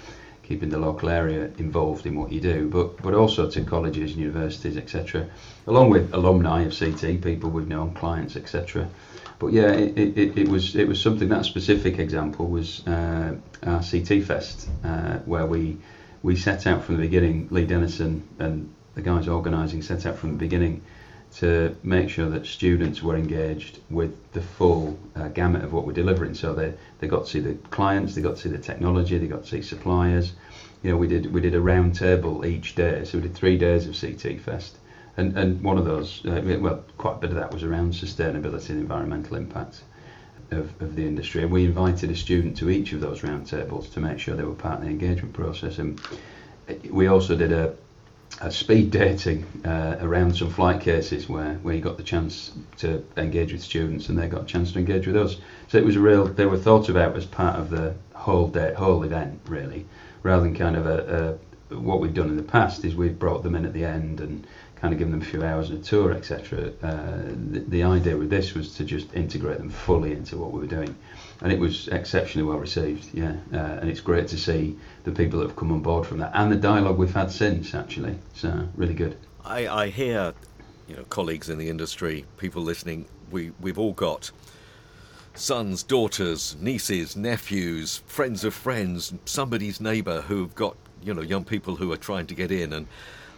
keeping 0.50 0.68
the 0.68 0.78
local 0.78 1.08
area 1.08 1.48
involved 1.58 2.06
in 2.06 2.16
what 2.16 2.32
you 2.32 2.40
do, 2.40 2.68
but 2.68 3.00
but 3.00 3.14
also 3.14 3.48
to 3.48 3.62
colleges, 3.62 4.10
and 4.10 4.20
universities, 4.20 4.76
etc., 4.76 5.24
along 5.68 5.90
with 5.90 6.12
alumni 6.12 6.62
of 6.62 6.76
CT, 6.76 7.22
people 7.22 7.48
we've 7.50 7.68
known, 7.68 7.94
clients, 7.94 8.34
etc. 8.34 8.88
But 9.38 9.52
yeah, 9.52 9.70
it, 9.70 10.18
it, 10.18 10.38
it, 10.38 10.48
was 10.48 10.74
it 10.74 10.88
was 10.88 11.00
something 11.00 11.28
that 11.28 11.44
specific 11.44 12.00
example 12.00 12.48
was 12.48 12.84
uh, 12.88 13.36
our 13.62 13.80
CT 13.80 14.24
Fest, 14.24 14.68
uh, 14.82 15.18
where 15.18 15.46
we 15.46 15.76
we 16.24 16.34
set 16.34 16.66
out 16.66 16.82
from 16.82 16.96
the 16.96 17.02
beginning. 17.02 17.46
Lee 17.52 17.64
Dennison 17.64 18.26
and 18.40 18.74
the 18.96 19.02
guys 19.02 19.28
organising 19.28 19.82
set 19.82 20.04
out 20.04 20.16
from 20.18 20.32
the 20.32 20.38
beginning 20.46 20.82
to 21.36 21.76
make 21.82 22.08
sure 22.08 22.28
that 22.28 22.44
students 22.46 23.02
were 23.02 23.16
engaged 23.16 23.78
with 23.88 24.32
the 24.32 24.40
full 24.40 24.98
uh, 25.14 25.28
gamut 25.28 25.62
of 25.62 25.72
what 25.72 25.86
we're 25.86 25.92
delivering. 25.92 26.34
So 26.34 26.54
they, 26.54 26.74
they 26.98 27.06
got 27.06 27.26
to 27.26 27.30
see 27.30 27.40
the 27.40 27.54
clients, 27.70 28.14
they 28.14 28.20
got 28.20 28.36
to 28.36 28.42
see 28.42 28.48
the 28.48 28.58
technology, 28.58 29.16
they 29.18 29.26
got 29.26 29.44
to 29.44 29.48
see 29.48 29.62
suppliers. 29.62 30.32
You 30.82 30.90
know, 30.90 30.96
we 30.96 31.06
did 31.06 31.32
we 31.32 31.40
did 31.40 31.54
a 31.54 31.60
round 31.60 31.94
table 31.94 32.44
each 32.46 32.74
day, 32.74 33.04
so 33.04 33.18
we 33.18 33.22
did 33.22 33.34
three 33.34 33.58
days 33.58 33.86
of 33.86 34.00
CT 34.00 34.40
Fest, 34.40 34.78
and 35.16 35.36
and 35.36 35.62
one 35.62 35.76
of 35.76 35.84
those, 35.84 36.24
uh, 36.24 36.40
well, 36.58 36.82
quite 36.96 37.16
a 37.16 37.18
bit 37.18 37.30
of 37.30 37.36
that 37.36 37.52
was 37.52 37.62
around 37.62 37.92
sustainability 37.92 38.70
and 38.70 38.80
environmental 38.80 39.36
impacts 39.36 39.82
of, 40.50 40.70
of 40.80 40.96
the 40.96 41.06
industry, 41.06 41.42
and 41.42 41.52
we 41.52 41.66
invited 41.66 42.10
a 42.10 42.16
student 42.16 42.56
to 42.56 42.70
each 42.70 42.92
of 42.92 43.00
those 43.00 43.22
round 43.22 43.46
tables 43.46 43.90
to 43.90 44.00
make 44.00 44.18
sure 44.18 44.34
they 44.34 44.42
were 44.42 44.54
part 44.54 44.78
of 44.78 44.84
the 44.84 44.88
engagement 44.88 45.34
process, 45.34 45.78
and 45.78 46.00
we 46.90 47.06
also 47.06 47.36
did 47.36 47.52
a 47.52 47.74
speed 48.50 48.90
dating 48.90 49.44
uh, 49.64 49.98
around 50.00 50.36
some 50.36 50.50
flight 50.50 50.80
cases 50.80 51.28
where, 51.28 51.54
where 51.56 51.74
you 51.74 51.80
got 51.80 51.96
the 51.96 52.02
chance 52.02 52.52
to 52.78 53.04
engage 53.16 53.52
with 53.52 53.62
students 53.62 54.08
and 54.08 54.18
they 54.18 54.28
got 54.28 54.42
a 54.42 54.46
chance 54.46 54.72
to 54.72 54.78
engage 54.78 55.06
with 55.06 55.16
us. 55.16 55.36
So 55.68 55.78
it 55.78 55.84
was 55.84 55.96
a 55.96 56.00
real, 56.00 56.26
they 56.26 56.46
were 56.46 56.58
thought 56.58 56.88
about 56.88 57.16
as 57.16 57.26
part 57.26 57.56
of 57.56 57.70
the 57.70 57.94
whole 58.14 58.48
day, 58.48 58.72
whole 58.74 59.02
event 59.02 59.40
really, 59.46 59.86
rather 60.22 60.42
than 60.42 60.54
kind 60.54 60.76
of 60.76 60.86
a, 60.86 61.38
a 61.70 61.76
what 61.76 62.00
we've 62.00 62.14
done 62.14 62.28
in 62.28 62.36
the 62.36 62.42
past 62.42 62.84
is 62.84 62.96
we've 62.96 63.18
brought 63.18 63.42
them 63.42 63.54
in 63.54 63.64
at 63.64 63.72
the 63.72 63.84
end 63.84 64.20
and 64.20 64.46
kind 64.80 64.92
of 64.92 64.98
giving 64.98 65.12
them 65.12 65.22
a 65.22 65.24
few 65.24 65.44
hours 65.44 65.70
on 65.70 65.76
a 65.76 65.80
tour, 65.80 66.12
etc. 66.12 66.72
Uh, 66.82 67.22
the, 67.50 67.60
the 67.68 67.82
idea 67.82 68.16
with 68.16 68.30
this 68.30 68.54
was 68.54 68.74
to 68.76 68.84
just 68.84 69.12
integrate 69.14 69.58
them 69.58 69.70
fully 69.70 70.12
into 70.12 70.36
what 70.36 70.52
we 70.52 70.60
were 70.60 70.66
doing 70.66 70.96
and 71.42 71.52
it 71.52 71.58
was 71.58 71.88
exceptionally 71.88 72.46
well 72.46 72.58
received. 72.58 73.06
Yeah, 73.14 73.36
uh, 73.52 73.78
and 73.80 73.90
it's 73.90 74.00
great 74.00 74.28
to 74.28 74.38
see 74.38 74.76
the 75.04 75.12
people 75.12 75.40
that 75.40 75.48
have 75.48 75.56
come 75.56 75.72
on 75.72 75.80
board 75.80 76.06
from 76.06 76.18
that, 76.18 76.32
and 76.34 76.52
the 76.52 76.56
dialogue 76.56 76.98
we've 76.98 77.12
had 77.12 77.30
since. 77.30 77.74
Actually, 77.74 78.18
so 78.34 78.68
really 78.76 78.94
good. 78.94 79.16
I, 79.44 79.66
I 79.68 79.88
hear, 79.88 80.34
you 80.86 80.96
know, 80.96 81.04
colleagues 81.04 81.48
in 81.48 81.58
the 81.58 81.68
industry, 81.68 82.24
people 82.36 82.62
listening. 82.62 83.06
We 83.30 83.52
we've 83.60 83.78
all 83.78 83.92
got 83.92 84.30
sons, 85.34 85.82
daughters, 85.82 86.56
nieces, 86.60 87.16
nephews, 87.16 88.02
friends 88.06 88.44
of 88.44 88.52
friends, 88.52 89.14
somebody's 89.24 89.80
neighbour 89.80 90.22
who've 90.22 90.54
got 90.54 90.76
you 91.02 91.14
know 91.14 91.22
young 91.22 91.44
people 91.44 91.76
who 91.76 91.90
are 91.92 91.96
trying 91.96 92.26
to 92.26 92.34
get 92.34 92.50
in 92.50 92.72
and 92.72 92.86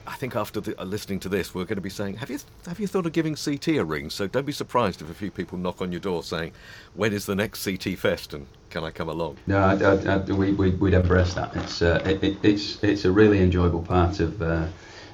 I 0.06 0.14
think 0.14 0.34
after 0.34 0.60
the, 0.60 0.80
uh, 0.80 0.84
listening 0.84 1.20
to 1.20 1.28
this, 1.28 1.54
we're 1.54 1.64
going 1.64 1.76
to 1.76 1.82
be 1.82 1.90
saying, 1.90 2.16
have 2.16 2.30
you 2.30 2.38
have 2.66 2.80
you 2.80 2.86
thought 2.86 3.06
of 3.06 3.12
giving 3.12 3.36
CT 3.36 3.68
a 3.68 3.84
ring? 3.84 4.10
So 4.10 4.26
don't 4.26 4.46
be 4.46 4.52
surprised 4.52 5.00
if 5.00 5.10
a 5.10 5.14
few 5.14 5.30
people 5.30 5.58
knock 5.58 5.80
on 5.80 5.92
your 5.92 6.00
door 6.00 6.22
saying, 6.22 6.52
when 6.94 7.12
is 7.12 7.26
the 7.26 7.34
next 7.34 7.64
CT 7.64 7.98
Fest 7.98 8.34
and 8.34 8.46
can 8.70 8.84
I 8.84 8.90
come 8.90 9.08
along? 9.08 9.36
No, 9.46 9.58
I, 9.58 9.74
I, 9.74 10.14
I, 10.14 10.16
we, 10.18 10.52
we, 10.52 10.70
would 10.70 10.94
embrace 10.94 11.34
that. 11.34 11.54
It's, 11.56 11.82
uh, 11.82 12.02
it, 12.04 12.22
it, 12.24 12.38
it's, 12.42 12.82
it's 12.82 13.04
a 13.04 13.12
really 13.12 13.40
enjoyable 13.40 13.82
part 13.82 14.20
of, 14.20 14.40
uh, 14.42 14.66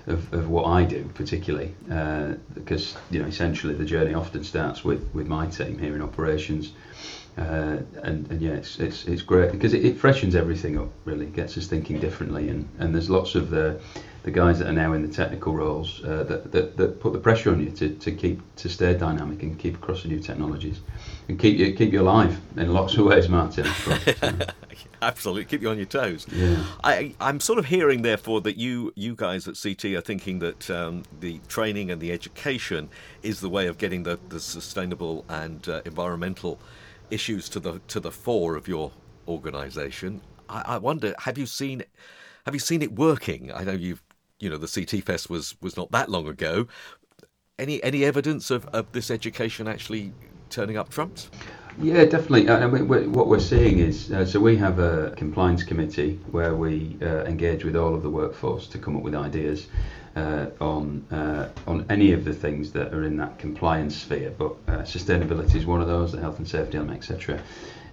of, 0.06 0.32
of 0.32 0.48
what 0.48 0.64
I 0.64 0.84
do, 0.84 1.10
particularly 1.14 1.74
uh, 1.90 2.34
because 2.54 2.96
you 3.10 3.20
know 3.20 3.26
essentially 3.26 3.74
the 3.74 3.84
journey 3.84 4.14
often 4.14 4.42
starts 4.42 4.84
with, 4.84 5.08
with 5.12 5.26
my 5.26 5.46
team 5.46 5.78
here 5.78 5.94
in 5.94 6.02
operations, 6.02 6.72
uh, 7.36 7.78
and, 8.02 8.28
and 8.30 8.40
yeah, 8.40 8.52
it's, 8.52 8.78
it's, 8.78 9.04
it's 9.04 9.22
great 9.22 9.52
because 9.52 9.74
it, 9.74 9.84
it, 9.84 9.96
freshens 9.96 10.34
everything 10.34 10.78
up. 10.78 10.88
Really 11.04 11.26
gets 11.26 11.56
us 11.58 11.66
thinking 11.66 12.00
differently, 12.00 12.48
and, 12.48 12.68
and 12.78 12.94
there's 12.94 13.10
lots 13.10 13.34
of 13.34 13.50
the 13.50 13.80
the 14.28 14.34
guys 14.34 14.58
that 14.58 14.68
are 14.68 14.72
now 14.72 14.92
in 14.92 15.00
the 15.00 15.12
technical 15.12 15.54
roles 15.54 16.04
uh, 16.04 16.22
that, 16.24 16.52
that, 16.52 16.76
that 16.76 17.00
put 17.00 17.14
the 17.14 17.18
pressure 17.18 17.50
on 17.50 17.64
you 17.64 17.70
to, 17.70 17.88
to 17.94 18.12
keep 18.12 18.42
to 18.56 18.68
stay 18.68 18.92
dynamic 18.94 19.42
and 19.42 19.58
keep 19.58 19.76
across 19.76 20.02
the 20.02 20.08
new 20.08 20.20
technologies 20.20 20.80
and 21.28 21.38
keep 21.38 21.58
you 21.58 21.72
keep 21.72 21.94
you 21.94 22.02
alive 22.02 22.38
in 22.58 22.70
lots 22.70 22.94
of 22.98 23.06
ways, 23.06 23.26
Martin. 23.26 23.66
Absolutely, 25.02 25.46
keep 25.46 25.62
you 25.62 25.70
on 25.70 25.78
your 25.78 25.86
toes. 25.86 26.26
Yeah. 26.30 26.62
I, 26.84 27.14
I'm 27.20 27.40
sort 27.40 27.58
of 27.58 27.64
hearing, 27.64 28.02
therefore, 28.02 28.42
that 28.42 28.58
you 28.58 28.92
you 28.96 29.14
guys 29.14 29.48
at 29.48 29.58
CT 29.60 29.86
are 29.96 30.02
thinking 30.02 30.40
that 30.40 30.70
um, 30.70 31.04
the 31.20 31.40
training 31.48 31.90
and 31.90 31.98
the 31.98 32.12
education 32.12 32.90
is 33.22 33.40
the 33.40 33.48
way 33.48 33.66
of 33.66 33.78
getting 33.78 34.02
the, 34.02 34.18
the 34.28 34.40
sustainable 34.40 35.24
and 35.30 35.66
uh, 35.70 35.80
environmental 35.86 36.60
issues 37.10 37.48
to 37.48 37.60
the 37.60 37.80
to 37.88 37.98
the 37.98 38.10
fore 38.10 38.56
of 38.56 38.68
your 38.68 38.92
organisation. 39.26 40.20
I, 40.50 40.74
I 40.74 40.78
wonder, 40.78 41.14
have 41.20 41.38
you 41.38 41.46
seen 41.46 41.82
have 42.44 42.54
you 42.54 42.60
seen 42.60 42.82
it 42.82 42.92
working? 42.92 43.52
I 43.52 43.64
know 43.64 43.72
you've 43.72 44.02
you 44.40 44.48
know 44.48 44.56
the 44.56 44.68
CT 44.68 45.04
Fest 45.04 45.30
was 45.30 45.54
was 45.60 45.76
not 45.76 45.90
that 45.92 46.08
long 46.08 46.28
ago. 46.28 46.66
Any 47.58 47.82
any 47.82 48.04
evidence 48.04 48.50
of, 48.50 48.66
of 48.66 48.92
this 48.92 49.10
education 49.10 49.66
actually 49.66 50.12
turning 50.50 50.76
up 50.76 50.88
trumps? 50.88 51.30
Yeah, 51.80 52.04
definitely. 52.06 52.48
I 52.50 52.66
mean, 52.66 52.88
what 52.88 53.28
we're 53.28 53.38
seeing 53.38 53.78
is 53.78 54.10
uh, 54.10 54.26
so 54.26 54.40
we 54.40 54.56
have 54.56 54.80
a 54.80 55.14
compliance 55.16 55.62
committee 55.62 56.18
where 56.32 56.54
we 56.54 56.96
uh, 57.00 57.24
engage 57.24 57.64
with 57.64 57.76
all 57.76 57.94
of 57.94 58.02
the 58.02 58.10
workforce 58.10 58.66
to 58.68 58.78
come 58.78 58.96
up 58.96 59.02
with 59.02 59.14
ideas 59.14 59.68
uh, 60.16 60.46
on 60.60 61.06
uh, 61.12 61.48
on 61.68 61.86
any 61.88 62.12
of 62.12 62.24
the 62.24 62.34
things 62.34 62.72
that 62.72 62.92
are 62.92 63.04
in 63.04 63.16
that 63.18 63.38
compliance 63.38 63.96
sphere. 63.96 64.32
But 64.36 64.52
uh, 64.66 64.82
sustainability 64.82 65.54
is 65.54 65.66
one 65.66 65.80
of 65.80 65.86
those, 65.86 66.12
the 66.12 66.20
health 66.20 66.38
and 66.38 66.48
safety 66.48 66.78
element, 66.78 66.98
etc. 66.98 67.40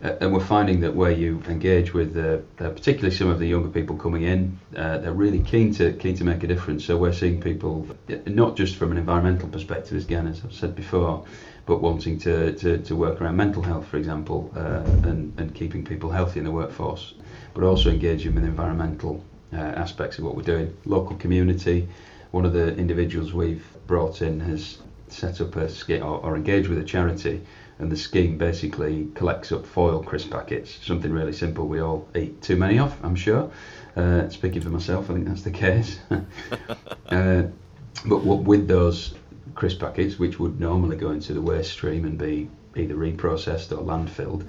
Uh, 0.06 0.18
and 0.22 0.32
we're 0.32 0.40
finding 0.40 0.82
that 0.82 0.94
where 0.96 1.12
you 1.12 1.42
engage 1.48 1.94
with, 1.94 2.14
particularly 2.58 3.16
some 3.16 3.28
of 3.28 3.40
the 3.40 3.48
younger 3.48 3.70
people 3.70 3.98
coming 3.98 4.24
in, 4.24 4.60
they're 4.72 5.14
really 5.14 5.42
keen 5.42 5.74
to 5.74 5.94
keen 5.94 6.16
to 6.16 6.24
make 6.24 6.44
a 6.44 6.48
difference. 6.48 6.86
So 6.86 6.96
we're 6.96 7.14
seeing 7.14 7.42
people 7.42 7.88
not 8.28 8.56
just 8.56 8.76
from 8.76 8.92
an 8.92 8.98
environmental 8.98 9.50
perspective, 9.50 9.98
as 9.98 10.06
again 10.06 10.28
as 10.28 10.44
I've 10.44 10.54
said 10.54 10.76
before 10.76 11.26
but 11.66 11.82
wanting 11.82 12.20
to, 12.20 12.54
to, 12.54 12.78
to 12.78 12.96
work 12.96 13.22
around 13.22 13.38
mental 13.38 13.64
health, 13.64 13.88
for 13.88 13.98
example, 13.98 14.52
uh, 14.56 14.84
and, 15.08 15.34
and 15.40 15.56
keeping 15.56 15.84
people 15.84 16.12
healthy 16.12 16.40
in 16.40 16.46
the 16.46 16.52
workforce, 16.52 17.16
but 17.54 17.64
also 17.64 17.90
engaging 17.90 18.36
with 18.36 18.44
environmental 18.44 19.24
uh, 19.52 19.58
aspects 19.58 20.18
of 20.18 20.24
what 20.24 20.36
we're 20.36 20.44
doing. 20.44 20.76
Local 20.86 21.16
community, 21.18 21.88
one 22.32 22.46
of 22.46 22.54
the 22.54 22.76
individuals 22.76 23.34
we've 23.34 23.66
brought 23.88 24.22
in 24.22 24.40
has 24.42 24.78
set 25.08 25.42
up 25.42 25.56
a 25.56 25.70
or, 26.04 26.20
or 26.20 26.36
engaged 26.36 26.68
with 26.68 26.78
a 26.78 26.84
charity 26.84 27.42
and 27.80 27.92
the 27.92 27.98
scheme 27.98 28.38
basically 28.38 29.10
collects 29.16 29.52
up 29.52 29.66
foil 29.66 30.02
crisp 30.02 30.32
packets, 30.32 30.80
something 30.86 31.12
really 31.12 31.34
simple 31.34 31.68
we 31.68 31.82
all 31.82 32.08
eat 32.16 32.42
too 32.42 32.56
many 32.56 32.80
of, 32.80 32.98
I'm 33.04 33.16
sure. 33.16 33.52
Uh, 33.96 34.30
speaking 34.30 34.62
for 34.62 34.70
myself, 34.70 35.10
I 35.10 35.14
think 35.14 35.28
that's 35.28 35.42
the 35.44 35.52
case. 35.52 36.00
uh, 37.10 37.44
but 38.06 38.24
what, 38.24 38.44
with 38.44 38.68
those 38.68 39.16
crisp 39.56 39.80
packets, 39.80 40.20
which 40.20 40.40
would 40.40 40.60
normally 40.60 40.98
go 40.98 41.12
into 41.12 41.34
the 41.34 41.42
waste 41.42 41.72
stream 41.72 42.06
and 42.06 42.18
be 42.18 42.50
either 42.76 42.96
reprocessed 42.96 43.72
or 43.72 43.84
landfilled, 43.84 44.48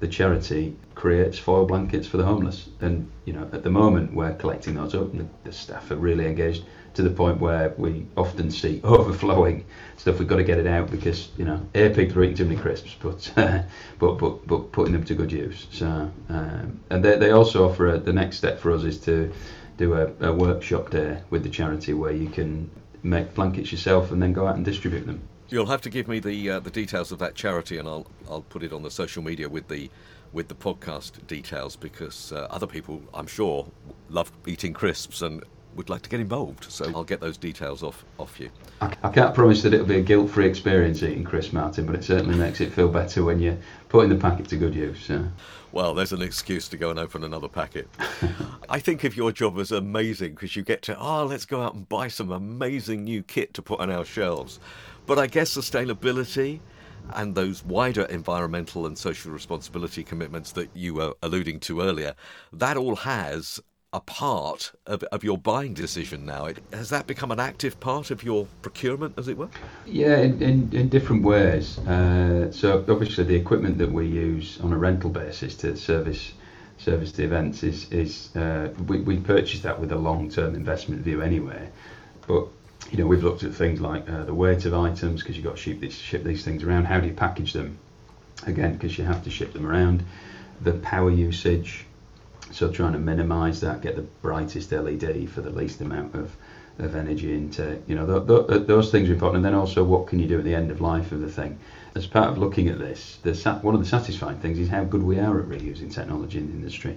the 0.00 0.08
charity 0.08 0.76
creates 0.94 1.38
foil 1.38 1.66
blankets 1.66 2.06
for 2.06 2.16
the 2.16 2.24
homeless. 2.24 2.68
And 2.80 3.10
you 3.24 3.32
know, 3.32 3.48
at 3.52 3.62
the 3.62 3.70
moment, 3.70 4.12
we're 4.12 4.34
collecting 4.34 4.74
those 4.74 4.94
up, 4.94 5.12
the, 5.16 5.26
the 5.44 5.52
staff 5.52 5.90
are 5.90 5.96
really 5.96 6.26
engaged 6.26 6.64
to 6.94 7.02
the 7.02 7.10
point 7.10 7.40
where 7.40 7.74
we 7.76 8.06
often 8.16 8.50
see 8.50 8.80
overflowing 8.84 9.64
stuff. 9.96 10.18
We've 10.18 10.28
got 10.28 10.36
to 10.36 10.44
get 10.44 10.58
it 10.58 10.66
out 10.66 10.90
because 10.90 11.28
you 11.36 11.44
know, 11.44 11.66
a 11.74 11.90
people 11.90 12.18
are 12.18 12.24
eating 12.24 12.36
too 12.36 12.44
many 12.46 12.60
crisps, 12.60 12.96
but 12.98 13.32
uh, 13.36 13.62
but 13.98 14.14
but 14.18 14.46
but 14.46 14.72
putting 14.72 14.92
them 14.92 15.04
to 15.04 15.14
good 15.14 15.32
use. 15.32 15.66
So 15.70 16.10
um, 16.28 16.80
and 16.90 17.04
they 17.04 17.16
they 17.16 17.30
also 17.30 17.68
offer 17.68 17.86
a, 17.86 17.98
the 17.98 18.12
next 18.12 18.36
step 18.36 18.58
for 18.58 18.72
us 18.72 18.84
is 18.84 18.98
to 19.00 19.32
do 19.76 19.94
a, 19.94 20.10
a 20.20 20.32
workshop 20.32 20.90
day 20.90 21.20
with 21.30 21.42
the 21.42 21.50
charity 21.50 21.92
where 21.92 22.12
you 22.12 22.28
can 22.28 22.70
make 23.02 23.34
blankets 23.34 23.70
yourself 23.70 24.10
and 24.10 24.20
then 24.22 24.32
go 24.32 24.46
out 24.46 24.56
and 24.56 24.64
distribute 24.64 25.06
them. 25.06 25.20
You'll 25.48 25.66
have 25.66 25.80
to 25.82 25.90
give 25.90 26.08
me 26.08 26.18
the 26.18 26.50
uh, 26.50 26.60
the 26.60 26.70
details 26.70 27.12
of 27.12 27.18
that 27.20 27.34
charity, 27.34 27.78
and 27.78 27.88
I'll 27.88 28.06
I'll 28.28 28.42
put 28.42 28.62
it 28.62 28.72
on 28.72 28.82
the 28.82 28.90
social 28.90 29.22
media 29.22 29.48
with 29.48 29.68
the 29.68 29.90
with 30.32 30.48
the 30.48 30.54
podcast 30.54 31.24
details 31.26 31.76
because 31.76 32.32
uh, 32.32 32.48
other 32.50 32.66
people, 32.66 33.00
I'm 33.14 33.26
sure, 33.26 33.66
love 34.10 34.32
eating 34.46 34.72
crisps 34.72 35.22
and 35.22 35.42
would 35.76 35.88
like 35.90 36.02
to 36.02 36.10
get 36.10 36.20
involved. 36.20 36.64
So 36.64 36.90
I'll 36.94 37.04
get 37.04 37.20
those 37.20 37.36
details 37.36 37.82
off 37.82 38.04
off 38.18 38.40
you. 38.40 38.50
I, 38.80 38.94
I 39.02 39.10
can't 39.10 39.34
promise 39.34 39.62
that 39.62 39.72
it'll 39.72 39.86
be 39.86 39.96
a 39.96 40.02
guilt-free 40.02 40.46
experience 40.46 41.02
eating 41.02 41.24
crisps, 41.24 41.52
Martin, 41.52 41.86
but 41.86 41.94
it 41.94 42.04
certainly 42.04 42.36
makes 42.36 42.60
it 42.60 42.72
feel 42.72 42.88
better 42.88 43.24
when 43.24 43.40
you're 43.40 43.58
putting 43.88 44.10
the 44.10 44.16
packet 44.16 44.48
to 44.48 44.56
good 44.56 44.74
use. 44.74 45.10
Well, 45.72 45.92
there's 45.94 46.12
an 46.12 46.22
excuse 46.22 46.68
to 46.68 46.76
go 46.76 46.90
and 46.90 46.98
open 46.98 47.22
another 47.22 47.48
packet. 47.48 47.88
I 48.68 48.78
think 48.78 49.04
of 49.04 49.16
your 49.16 49.30
job 49.30 49.58
as 49.58 49.72
amazing 49.72 50.32
because 50.32 50.56
you 50.56 50.62
get 50.62 50.82
to, 50.82 50.98
oh, 50.98 51.26
let's 51.26 51.44
go 51.44 51.60
out 51.60 51.74
and 51.74 51.88
buy 51.88 52.08
some 52.08 52.30
amazing 52.30 53.04
new 53.04 53.22
kit 53.22 53.52
to 53.54 53.62
put 53.62 53.80
on 53.80 53.90
our 53.90 54.04
shelves. 54.04 54.58
But 55.06 55.18
I 55.18 55.26
guess 55.26 55.56
sustainability 55.56 56.60
and 57.14 57.34
those 57.34 57.64
wider 57.64 58.02
environmental 58.02 58.86
and 58.86 58.98
social 58.98 59.30
responsibility 59.30 60.02
commitments 60.02 60.52
that 60.52 60.68
you 60.74 60.94
were 60.94 61.14
alluding 61.22 61.60
to 61.60 61.80
earlier, 61.80 62.14
that 62.52 62.76
all 62.76 62.96
has 62.96 63.60
a 63.92 64.00
part 64.00 64.72
of, 64.86 65.02
of 65.04 65.22
your 65.22 65.38
buying 65.38 65.72
decision 65.72 66.26
now. 66.26 66.46
It, 66.46 66.58
has 66.72 66.90
that 66.90 67.06
become 67.06 67.30
an 67.30 67.38
active 67.38 67.78
part 67.78 68.10
of 68.10 68.24
your 68.24 68.46
procurement, 68.60 69.14
as 69.16 69.28
it 69.28 69.38
were? 69.38 69.48
Yeah, 69.86 70.18
in, 70.18 70.42
in, 70.42 70.70
in 70.72 70.88
different 70.88 71.22
ways. 71.22 71.78
Uh, 71.78 72.50
so 72.50 72.84
obviously, 72.88 73.24
the 73.24 73.36
equipment 73.36 73.78
that 73.78 73.92
we 73.92 74.06
use 74.06 74.60
on 74.60 74.72
a 74.72 74.76
rental 74.76 75.10
basis 75.10 75.54
to 75.58 75.76
service 75.76 76.32
service 76.78 77.12
the 77.12 77.24
events 77.24 77.62
is 77.62 77.90
is 77.90 78.36
uh, 78.36 78.68
we, 78.86 79.00
we 79.00 79.16
purchase 79.16 79.60
that 79.60 79.80
with 79.80 79.92
a 79.92 79.96
long 79.96 80.28
term 80.28 80.54
investment 80.54 81.02
view 81.02 81.22
anyway. 81.22 81.70
But 82.26 82.48
you 82.90 82.98
know, 82.98 83.06
we've 83.06 83.24
looked 83.24 83.42
at 83.42 83.52
things 83.52 83.80
like 83.80 84.08
uh, 84.08 84.24
the 84.24 84.34
weight 84.34 84.64
of 84.64 84.74
items 84.74 85.22
because 85.22 85.36
you've 85.36 85.44
got 85.44 85.56
to 85.56 85.62
ship 85.62 85.80
these, 85.80 85.96
ship 85.96 86.22
these 86.22 86.44
things 86.44 86.62
around. 86.62 86.84
How 86.84 87.00
do 87.00 87.06
you 87.06 87.14
package 87.14 87.52
them? 87.52 87.78
Again, 88.46 88.74
because 88.74 88.96
you 88.96 89.04
have 89.04 89.24
to 89.24 89.30
ship 89.30 89.52
them 89.52 89.66
around. 89.66 90.04
The 90.62 90.72
power 90.74 91.10
usage, 91.10 91.84
so 92.50 92.70
trying 92.70 92.92
to 92.92 92.98
minimise 92.98 93.60
that, 93.60 93.80
get 93.80 93.96
the 93.96 94.02
brightest 94.22 94.72
LED 94.72 95.28
for 95.28 95.40
the 95.40 95.50
least 95.50 95.80
amount 95.80 96.14
of, 96.14 96.36
of 96.78 96.94
energy 96.94 97.34
into, 97.34 97.82
you 97.86 97.94
know, 97.94 98.20
th- 98.20 98.46
th- 98.48 98.66
those 98.66 98.90
things 98.90 99.08
are 99.08 99.12
important. 99.12 99.36
And 99.36 99.44
then 99.44 99.54
also, 99.54 99.82
what 99.82 100.06
can 100.06 100.18
you 100.18 100.26
do 100.28 100.38
at 100.38 100.44
the 100.44 100.54
end 100.54 100.70
of 100.70 100.80
life 100.80 101.12
of 101.12 101.20
the 101.20 101.28
thing? 101.28 101.58
As 101.94 102.06
part 102.06 102.28
of 102.28 102.38
looking 102.38 102.68
at 102.68 102.78
this, 102.78 103.18
the 103.22 103.34
sat- 103.34 103.64
one 103.64 103.74
of 103.74 103.80
the 103.80 103.86
satisfying 103.86 104.38
things 104.38 104.58
is 104.58 104.68
how 104.68 104.84
good 104.84 105.02
we 105.02 105.18
are 105.18 105.40
at 105.40 105.46
reusing 105.46 105.92
technology 105.92 106.38
in 106.38 106.48
the 106.48 106.54
industry. 106.54 106.96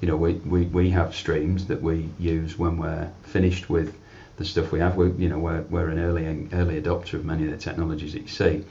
You 0.00 0.08
know, 0.08 0.16
we, 0.16 0.34
we, 0.34 0.64
we 0.66 0.90
have 0.90 1.14
streams 1.14 1.66
that 1.66 1.80
we 1.82 2.08
use 2.18 2.58
when 2.58 2.76
we're 2.78 3.10
finished 3.22 3.70
with 3.70 3.94
the 4.38 4.44
stuff 4.44 4.72
we 4.72 4.78
have. 4.78 4.96
We, 4.96 5.10
you 5.22 5.28
know, 5.28 5.38
we're, 5.38 5.62
we're 5.62 5.88
an 5.88 5.98
early 5.98 6.24
early 6.52 6.80
adopter 6.80 7.14
of 7.14 7.24
many 7.24 7.44
of 7.44 7.50
the 7.50 7.56
technologies 7.56 8.12
that 8.12 8.22
you 8.22 8.28
see. 8.28 8.64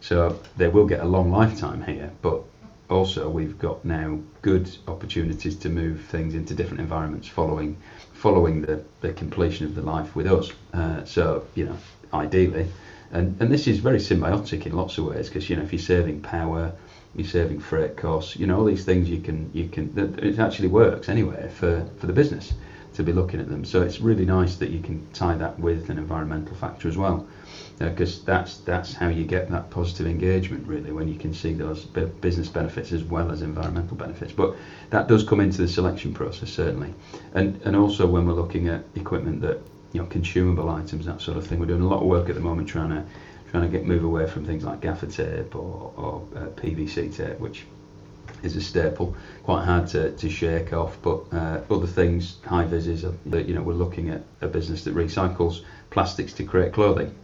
So 0.00 0.36
they 0.56 0.68
will 0.68 0.84
get 0.84 1.00
a 1.00 1.04
long 1.04 1.30
lifetime 1.30 1.80
here, 1.82 2.10
but 2.22 2.42
also 2.90 3.28
we've 3.28 3.56
got 3.58 3.84
now 3.84 4.18
good 4.42 4.68
opportunities 4.88 5.54
to 5.54 5.68
move 5.68 6.00
things 6.00 6.34
into 6.34 6.54
different 6.54 6.80
environments 6.80 7.28
following 7.28 7.78
following 8.12 8.62
the, 8.62 8.80
the 9.00 9.12
completion 9.12 9.64
of 9.64 9.74
the 9.74 9.82
life 9.82 10.14
with 10.14 10.26
us. 10.26 10.50
Uh, 10.74 11.04
so 11.04 11.44
you 11.54 11.64
know, 11.64 11.78
ideally, 12.12 12.66
and 13.12 13.36
and 13.38 13.50
this 13.52 13.68
is 13.68 13.78
very 13.78 13.98
symbiotic 13.98 14.66
in 14.66 14.72
lots 14.72 14.98
of 14.98 15.04
ways 15.04 15.28
because 15.28 15.48
you 15.48 15.54
know 15.54 15.62
if 15.62 15.72
you're 15.72 15.78
saving 15.78 16.18
power, 16.18 16.72
you're 17.14 17.24
saving 17.24 17.60
freight 17.60 17.96
costs, 17.96 18.34
you 18.34 18.46
know 18.46 18.58
all 18.58 18.64
these 18.64 18.84
things 18.84 19.08
you 19.08 19.18
can 19.18 19.48
you 19.52 19.66
can 19.66 19.88
it 20.20 20.38
actually 20.40 20.68
works 20.68 21.08
anyway 21.08 21.48
for 21.48 21.86
for 21.96 22.06
the 22.08 22.12
business 22.12 22.52
to 22.94 23.02
be 23.02 23.12
looking 23.12 23.40
at 23.40 23.48
them. 23.48 23.64
So 23.64 23.82
it's 23.82 24.00
really 24.00 24.24
nice 24.24 24.56
that 24.56 24.70
you 24.70 24.80
can 24.80 25.06
tie 25.12 25.36
that 25.36 25.58
with 25.58 25.90
an 25.90 25.98
environmental 25.98 26.54
factor 26.54 26.88
as 26.88 26.96
well. 26.96 27.26
Because 27.78 28.20
uh, 28.20 28.22
that's 28.26 28.58
that's 28.58 28.94
how 28.94 29.08
you 29.08 29.24
get 29.24 29.50
that 29.50 29.70
positive 29.70 30.06
engagement 30.06 30.66
really 30.66 30.92
when 30.92 31.08
you 31.08 31.16
can 31.16 31.32
see 31.32 31.52
those 31.52 31.84
business 31.84 32.48
benefits 32.48 32.92
as 32.92 33.02
well 33.02 33.32
as 33.32 33.42
environmental 33.42 33.96
benefits. 33.96 34.32
But 34.32 34.54
that 34.90 35.08
does 35.08 35.22
come 35.22 35.40
into 35.40 35.62
the 35.62 35.68
selection 35.68 36.12
process 36.12 36.50
certainly. 36.50 36.94
And 37.34 37.60
and 37.64 37.74
also 37.74 38.06
when 38.06 38.26
we're 38.26 38.34
looking 38.34 38.68
at 38.68 38.84
equipment 38.94 39.40
that 39.40 39.58
you 39.92 40.00
know 40.00 40.06
consumable 40.06 40.70
items 40.70 41.06
that 41.06 41.20
sort 41.20 41.36
of 41.36 41.46
thing 41.46 41.58
we're 41.58 41.66
doing 41.66 41.82
a 41.82 41.88
lot 41.88 42.00
of 42.00 42.06
work 42.06 42.28
at 42.28 42.34
the 42.34 42.40
moment 42.40 42.68
trying 42.68 42.90
to 42.90 43.04
trying 43.50 43.62
to 43.62 43.68
get 43.68 43.86
move 43.86 44.04
away 44.04 44.26
from 44.26 44.44
things 44.44 44.64
like 44.64 44.80
gaffer 44.80 45.06
tape 45.06 45.54
or, 45.54 45.92
or 45.96 46.26
uh, 46.34 46.46
PVC 46.56 47.14
tape 47.14 47.38
which 47.38 47.66
is 48.42 48.56
a 48.56 48.60
staple, 48.60 49.16
quite 49.44 49.64
hard 49.64 49.86
to, 49.88 50.12
to 50.12 50.30
shake 50.30 50.72
off. 50.72 50.96
But 51.02 51.20
uh, 51.32 51.60
other 51.70 51.86
things, 51.86 52.36
high 52.44 52.64
vises, 52.64 53.04
that 53.26 53.48
you 53.48 53.54
know, 53.54 53.62
we're 53.62 53.74
looking 53.74 54.10
at 54.10 54.22
a 54.40 54.48
business 54.48 54.84
that 54.84 54.94
recycles 54.94 55.62
plastics 55.90 56.32
to 56.34 56.44
create 56.44 56.72
clothing 56.72 57.14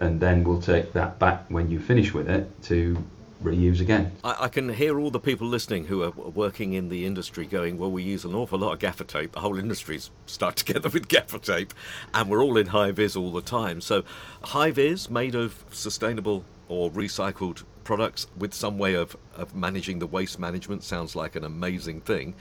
and 0.00 0.20
then 0.20 0.44
we'll 0.44 0.60
take 0.60 0.92
that 0.92 1.18
back 1.18 1.44
when 1.48 1.70
you 1.70 1.78
finish 1.78 2.12
with 2.12 2.28
it 2.28 2.50
to 2.64 3.02
reuse 3.42 3.80
again. 3.80 4.12
I, 4.24 4.36
I, 4.40 4.48
can 4.48 4.72
hear 4.72 4.98
all 4.98 5.10
the 5.10 5.20
people 5.20 5.46
listening 5.46 5.84
who 5.86 6.02
are 6.02 6.10
working 6.10 6.72
in 6.72 6.88
the 6.88 7.04
industry 7.04 7.46
going, 7.46 7.76
well, 7.76 7.90
we 7.90 8.02
use 8.02 8.24
an 8.24 8.34
awful 8.34 8.58
lot 8.58 8.72
of 8.72 8.78
gaffer 8.78 9.04
tape. 9.04 9.32
The 9.32 9.40
whole 9.40 9.58
industry's 9.58 10.10
stuck 10.24 10.54
together 10.54 10.88
with 10.92 11.08
gaffer 11.08 11.38
tape, 11.38 11.74
and 12.14 12.30
we're 12.30 12.42
all 12.42 12.56
in 12.56 12.68
high 12.68 12.92
vis 12.92 13.14
all 13.14 13.30
the 13.30 13.42
time. 13.42 13.80
So, 13.80 14.04
high 14.42 14.70
vis 14.70 15.10
made 15.10 15.34
of 15.34 15.64
sustainable 15.70 16.44
or 16.68 16.90
recycled 16.90 17.62
products 17.86 18.26
with 18.36 18.52
some 18.52 18.78
way 18.78 18.94
of, 18.94 19.16
of 19.36 19.54
managing 19.54 20.00
the 20.00 20.06
waste 20.08 20.40
management 20.40 20.82
sounds 20.82 21.14
like 21.14 21.36
an 21.36 21.44
amazing 21.44 22.00
thing. 22.00 22.34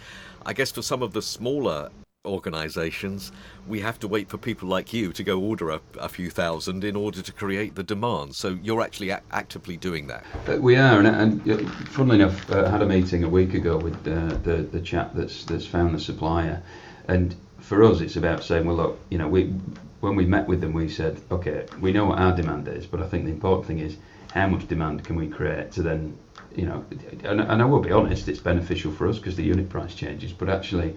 I 0.43 0.53
guess 0.53 0.71
for 0.71 0.81
some 0.81 1.03
of 1.03 1.13
the 1.13 1.21
smaller 1.21 1.91
organisations, 2.25 3.31
we 3.67 3.79
have 3.81 3.99
to 3.99 4.07
wait 4.07 4.27
for 4.27 4.39
people 4.39 4.67
like 4.67 4.91
you 4.91 5.13
to 5.13 5.23
go 5.23 5.39
order 5.39 5.69
a, 5.69 5.81
a, 5.99 6.09
few 6.09 6.31
thousand 6.31 6.83
in 6.83 6.95
order 6.95 7.21
to 7.21 7.31
create 7.31 7.75
the 7.75 7.83
demand. 7.83 8.33
So 8.33 8.57
you're 8.63 8.81
actually 8.81 9.11
a- 9.11 9.21
actively 9.29 9.77
doing 9.77 10.07
that. 10.07 10.23
Uh, 10.49 10.57
we 10.57 10.77
are, 10.77 10.99
and, 10.99 11.07
and 11.07 11.71
funnily 11.89 12.15
enough, 12.23 12.49
uh, 12.49 12.65
I 12.65 12.69
had 12.71 12.81
a 12.81 12.87
meeting 12.87 13.23
a 13.23 13.29
week 13.29 13.53
ago 13.53 13.77
with 13.77 13.95
uh, 14.07 14.35
the 14.47 14.67
the 14.71 14.81
chap 14.81 15.11
that's 15.13 15.45
that's 15.45 15.67
found 15.67 15.93
the 15.93 15.99
supplier, 15.99 16.63
and 17.07 17.35
for 17.59 17.83
us, 17.83 18.01
it's 18.01 18.15
about 18.15 18.43
saying, 18.43 18.65
well, 18.65 18.77
look, 18.77 18.99
you 19.11 19.19
know, 19.19 19.27
we 19.27 19.53
when 19.99 20.15
we 20.15 20.25
met 20.25 20.47
with 20.47 20.61
them, 20.61 20.73
we 20.73 20.89
said, 20.89 21.21
okay, 21.29 21.67
we 21.79 21.91
know 21.91 22.05
what 22.05 22.17
our 22.17 22.35
demand 22.35 22.67
is, 22.67 22.87
but 22.87 22.99
I 22.99 23.07
think 23.07 23.25
the 23.25 23.31
important 23.31 23.67
thing 23.67 23.79
is 23.79 23.97
how 24.35 24.47
much 24.47 24.67
demand 24.67 25.03
can 25.03 25.15
we 25.15 25.27
create 25.27 25.71
to 25.71 25.81
then 25.81 26.15
you 26.55 26.65
know, 26.65 26.85
and, 27.23 27.41
and 27.41 27.61
I 27.61 27.65
will 27.65 27.81
be 27.81 27.91
honest, 27.91 28.27
it's 28.29 28.39
beneficial 28.39 28.91
for 28.91 29.07
us 29.07 29.17
because 29.17 29.35
the 29.35 29.43
unit 29.43 29.69
price 29.69 29.93
changes, 29.93 30.31
but 30.31 30.49
actually 30.49 30.95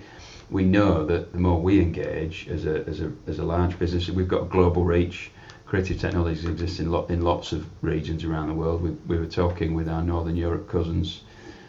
we 0.50 0.64
know 0.64 1.04
that 1.07 1.33
the 1.33 1.38
more 1.38 1.61
we 1.61 1.80
engage 1.80 2.49
as 2.49 2.64
a, 2.64 2.85
as 2.87 3.00
a, 3.00 3.12
as 3.26 3.38
a 3.38 3.45
large 3.45 3.78
business, 3.78 4.09
we've 4.09 4.28
got 4.28 4.49
global 4.50 4.85
reach. 4.85 5.30
Creative 5.66 5.99
technologies 5.99 6.45
exist 6.45 6.80
in, 6.80 6.90
lot, 6.90 7.11
in 7.11 7.21
lots 7.23 7.52
of 7.52 7.66
regions 7.83 8.25
around 8.25 8.49
the 8.49 8.54
world. 8.54 8.83
We, 8.83 8.90
we 8.90 9.18
were 9.18 9.26
talking 9.26 9.75
with 9.75 9.88
our 9.88 10.02
Northern 10.02 10.37
Europe 10.37 10.68
cousins 10.68 11.23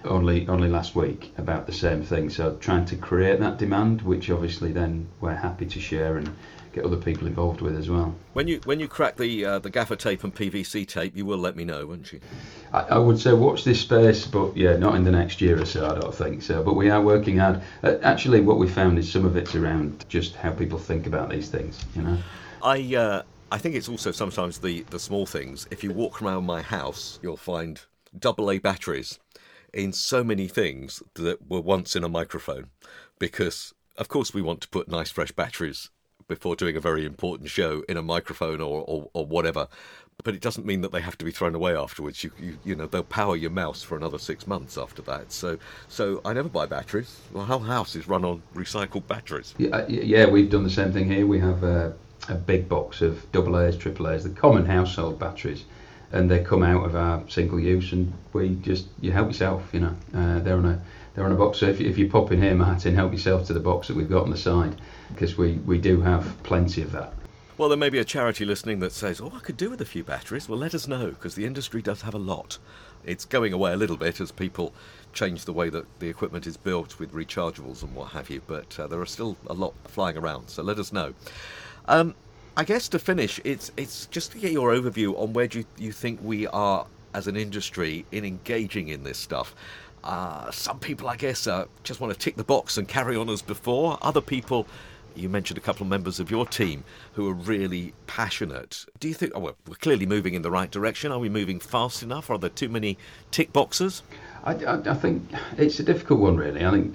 only 0.05 0.47
only 0.47 0.69
last 0.69 0.95
week 0.95 1.33
about 1.38 1.65
the 1.65 1.73
same 1.73 2.01
thing. 2.01 2.29
So 2.29 2.55
trying 2.61 2.85
to 2.85 2.95
create 2.95 3.41
that 3.41 3.57
demand, 3.57 4.01
which 4.03 4.29
obviously 4.29 4.71
then 4.71 5.09
we're 5.19 5.35
happy 5.35 5.65
to 5.65 5.79
share 5.81 6.15
and 6.15 6.33
get 6.73 6.85
other 6.85 6.97
people 6.97 7.27
involved 7.27 7.61
with 7.61 7.75
as 7.75 7.89
well. 7.89 8.15
When 8.33 8.47
you 8.47 8.59
when 8.65 8.79
you 8.79 8.88
crack 8.88 9.17
the 9.17 9.45
uh, 9.45 9.59
the 9.59 9.69
gaffer 9.69 9.95
tape 9.95 10.23
and 10.23 10.33
PVC 10.33 10.88
tape, 10.88 11.15
you 11.15 11.25
will 11.25 11.38
let 11.38 11.55
me 11.55 11.65
know, 11.65 11.85
won't 11.85 12.11
you? 12.11 12.19
I, 12.73 12.81
I, 12.81 12.97
would 12.97 13.19
say 13.19 13.33
watch 13.33 13.63
this 13.63 13.81
space, 13.81 14.25
but 14.27 14.55
yeah, 14.55 14.75
not 14.77 14.95
in 14.95 15.03
the 15.03 15.11
next 15.11 15.41
year 15.41 15.59
or 15.59 15.65
so. 15.65 15.89
I 15.89 15.99
don't 15.99 16.13
think 16.13 16.41
so. 16.41 16.63
But 16.63 16.75
we 16.75 16.89
are 16.89 17.01
working 17.01 17.38
hard. 17.38 17.61
Uh, 17.83 17.95
actually, 18.03 18.41
what 18.41 18.57
we 18.57 18.67
found 18.67 18.97
is 18.99 19.11
some 19.11 19.25
of 19.25 19.35
it's 19.35 19.55
around 19.55 20.05
just 20.09 20.35
how 20.35 20.51
people 20.51 20.79
think 20.79 21.07
about 21.07 21.29
these 21.29 21.49
things. 21.49 21.83
You 21.95 22.03
know, 22.03 22.17
I. 22.63 22.95
Uh, 22.95 23.23
I 23.51 23.57
think 23.57 23.73
it's 23.73 23.89
also 23.89 24.11
sometimes 24.11 24.59
the, 24.59 24.83
the 24.91 24.99
small 24.99 25.25
things. 25.25 25.67
If 25.71 25.83
you 25.83 25.91
walk 25.91 26.21
around 26.21 26.45
my 26.45 26.61
house, 26.61 27.17
you'll 27.23 27.35
find 27.35 27.81
double 28.15 28.51
A 28.51 28.59
batteries 28.59 29.17
in 29.73 29.93
so 29.93 30.23
many 30.23 30.47
things 30.47 31.01
that 31.15 31.49
were 31.49 31.61
once 31.61 31.95
in 31.95 32.03
a 32.03 32.09
microphone 32.09 32.69
because 33.17 33.73
of 33.97 34.07
course 34.07 34.33
we 34.33 34.41
want 34.41 34.61
to 34.61 34.69
put 34.69 34.88
nice 34.88 35.11
fresh 35.11 35.31
batteries 35.31 35.89
before 36.29 36.55
doing 36.55 36.77
a 36.77 36.79
very 36.79 37.05
important 37.05 37.50
show 37.50 37.83
in 37.89 37.98
a 37.98 38.01
microphone 38.01 38.62
or, 38.62 38.86
or, 38.88 39.09
or 39.13 39.25
whatever. 39.25 39.67
But 40.24 40.36
it 40.36 40.41
doesn't 40.41 40.65
mean 40.65 40.81
that 40.81 40.91
they 40.91 41.01
have 41.01 41.17
to 41.17 41.25
be 41.25 41.31
thrown 41.31 41.55
away 41.55 41.75
afterwards. 41.75 42.24
You, 42.24 42.31
you, 42.39 42.57
you 42.63 42.75
know, 42.75 42.88
they'll 42.88 43.03
power 43.03 43.36
your 43.36 43.51
mouse 43.51 43.83
for 43.83 43.98
another 43.98 44.17
six 44.17 44.48
months 44.48 44.77
after 44.77 45.01
that. 45.03 45.31
So, 45.31 45.57
so 45.88 46.21
I 46.24 46.33
never 46.33 46.50
buy 46.50 46.65
batteries. 46.65 47.19
My 47.33 47.45
whole 47.45 47.59
house 47.59 47.95
is 47.95 48.07
run 48.07 48.24
on 48.24 48.41
recycled 48.53 49.07
batteries. 49.07 49.55
Yeah, 49.57 49.69
uh, 49.69 49.86
yeah 49.88 50.25
we've 50.27 50.50
done 50.50 50.63
the 50.63 50.69
same 50.69 50.91
thing 50.91 51.09
here. 51.09 51.25
We 51.25 51.39
have 51.39 51.63
a, 51.63 51.93
a 52.27 52.36
big 52.36 52.69
box 52.69 53.01
of 53.01 53.29
double 53.31 53.59
A's, 53.59 53.75
triple 53.75 54.09
A's, 54.09 54.24
the 54.24 54.29
common 54.29 54.65
household 54.65 55.19
batteries 55.19 55.65
and 56.12 56.30
they 56.30 56.44
come 56.44 56.63
out 56.63 56.86
of 56.86 56.96
our 56.96 57.24
single 57.30 57.60
use, 57.60 57.92
and 57.92 58.12
we 58.34 58.56
just 58.56 58.88
you 59.01 59.12
help 59.12 59.28
yourself. 59.28 59.63
You 59.74 59.80
know, 59.82 59.96
uh, 60.13 60.39
they're 60.39 60.58
on 60.58 60.66
a 60.66 60.82
they're 61.16 61.25
on 61.25 61.32
a 61.32 61.36
box. 61.36 61.60
So 61.60 61.68
if, 61.68 61.80
if 61.82 61.98
you 61.98 62.10
pop 62.10 62.32
in 62.32 62.42
here, 62.42 62.56
Martin, 62.56 62.96
help 62.96 63.12
yourself 63.12 63.48
to 63.48 63.54
the 63.54 63.60
box 63.60 63.88
that 63.88 63.96
we've 63.96 64.10
got 64.10 64.24
on 64.24 64.32
the 64.32 64.38
side, 64.38 64.80
because 65.10 65.38
we 65.38 65.54
we 65.66 65.78
do 65.80 66.01
have 66.01 66.42
plenty 66.44 66.82
of 66.82 66.92
that. 66.94 67.13
Well, 67.58 67.68
there 67.68 67.78
may 67.78 67.89
be 67.89 68.00
a 68.00 68.06
charity 68.06 68.46
listening 68.46 68.80
that 68.80 68.94
says, 68.94 69.20
"Oh, 69.20 69.34
I 69.36 69.39
could 69.39 69.58
do 69.58 69.70
with 69.70 69.82
a 69.82 69.86
few 69.86 70.04
batteries." 70.04 70.48
Well, 70.48 70.60
let 70.60 70.74
us 70.74 70.88
know 70.88 71.10
because 71.10 71.36
the 71.36 71.46
industry 71.46 71.82
does 71.82 72.01
have 72.04 72.13
a 72.13 72.20
lot. 72.20 72.58
It's 73.06 73.25
going 73.25 73.54
away 73.54 73.74
a 73.74 73.78
little 73.78 73.98
bit 73.98 74.20
as 74.20 74.32
people 74.32 74.74
change 75.13 75.46
the 75.46 75.54
way 75.54 75.70
that 75.70 75.86
the 76.00 76.10
equipment 76.10 76.46
is 76.46 76.58
built 76.58 77.00
with 77.00 77.13
rechargeables 77.13 77.82
and 77.82 77.95
what 77.95 78.12
have 78.12 78.30
you, 78.30 78.41
but 78.45 78.80
uh, 78.80 78.88
there 78.88 79.02
are 79.02 79.06
still 79.06 79.38
a 79.48 79.54
lot 79.54 79.74
flying 79.86 80.17
around. 80.17 80.50
So 80.50 80.63
let 80.63 80.80
us 80.80 80.93
know. 80.93 81.13
Um, 81.88 82.15
I 82.60 82.65
guess 82.65 82.89
to 82.89 83.00
finish, 83.00 83.39
it's 83.45 83.72
it's 83.78 84.08
just 84.08 84.34
to 84.34 84.38
get 84.38 84.52
your 84.52 84.74
overview 84.74 85.17
on 85.17 85.32
where 85.32 85.48
do 85.48 85.60
you, 85.60 85.65
you 85.78 85.91
think 85.93 86.19
we 86.22 86.45
are 86.48 86.86
as 87.13 87.26
an 87.26 87.38
industry 87.38 88.06
in 88.12 88.26
engaging 88.26 88.89
in 88.89 89.06
this 89.06 89.17
stuff. 89.17 89.56
Uh, 90.04 90.52
some 90.52 90.78
people, 90.78 91.08
I 91.08 91.15
guess, 91.15 91.48
uh, 91.48 91.67
just 91.84 92.02
want 92.02 92.12
to 92.12 92.19
tick 92.19 92.36
the 92.36 92.43
box 92.43 92.78
and 92.78 92.86
carry 92.86 93.15
on 93.15 93.30
as 93.30 93.41
before. 93.41 93.98
Other 94.02 94.19
people, 94.19 94.67
you 95.15 95.30
mentioned 95.30 95.58
a 95.58 95.62
couple 95.62 95.84
of 95.84 95.89
members 95.89 96.19
of 96.19 96.30
your 96.30 96.45
team 96.45 96.84
who 97.13 97.30
are 97.30 97.34
really 97.34 97.93
passionate. 98.08 98.86
Do 99.00 99.08
you 99.08 99.13
think, 99.13 99.32
oh, 99.36 99.39
well, 99.39 99.56
we're 99.65 99.76
clearly 99.76 100.06
moving 100.06 100.34
in 100.34 100.41
the 100.41 100.52
right 100.52 100.69
direction? 100.69 101.13
Are 101.13 101.19
we 101.19 101.30
moving 101.30 101.62
fast 101.62 102.04
enough? 102.04 102.30
Are 102.30 102.38
there 102.38 102.50
too 102.50 102.67
many 102.67 102.98
tick 103.32 103.54
boxes? 103.54 104.04
I, 104.43 104.56
I, 104.56 104.82
I 104.86 104.95
think 104.95 105.32
it's 105.58 105.80
a 105.80 105.84
difficult 105.84 106.19
one, 106.19 106.36
really. 106.36 106.65
I 106.65 106.72
think 106.72 106.91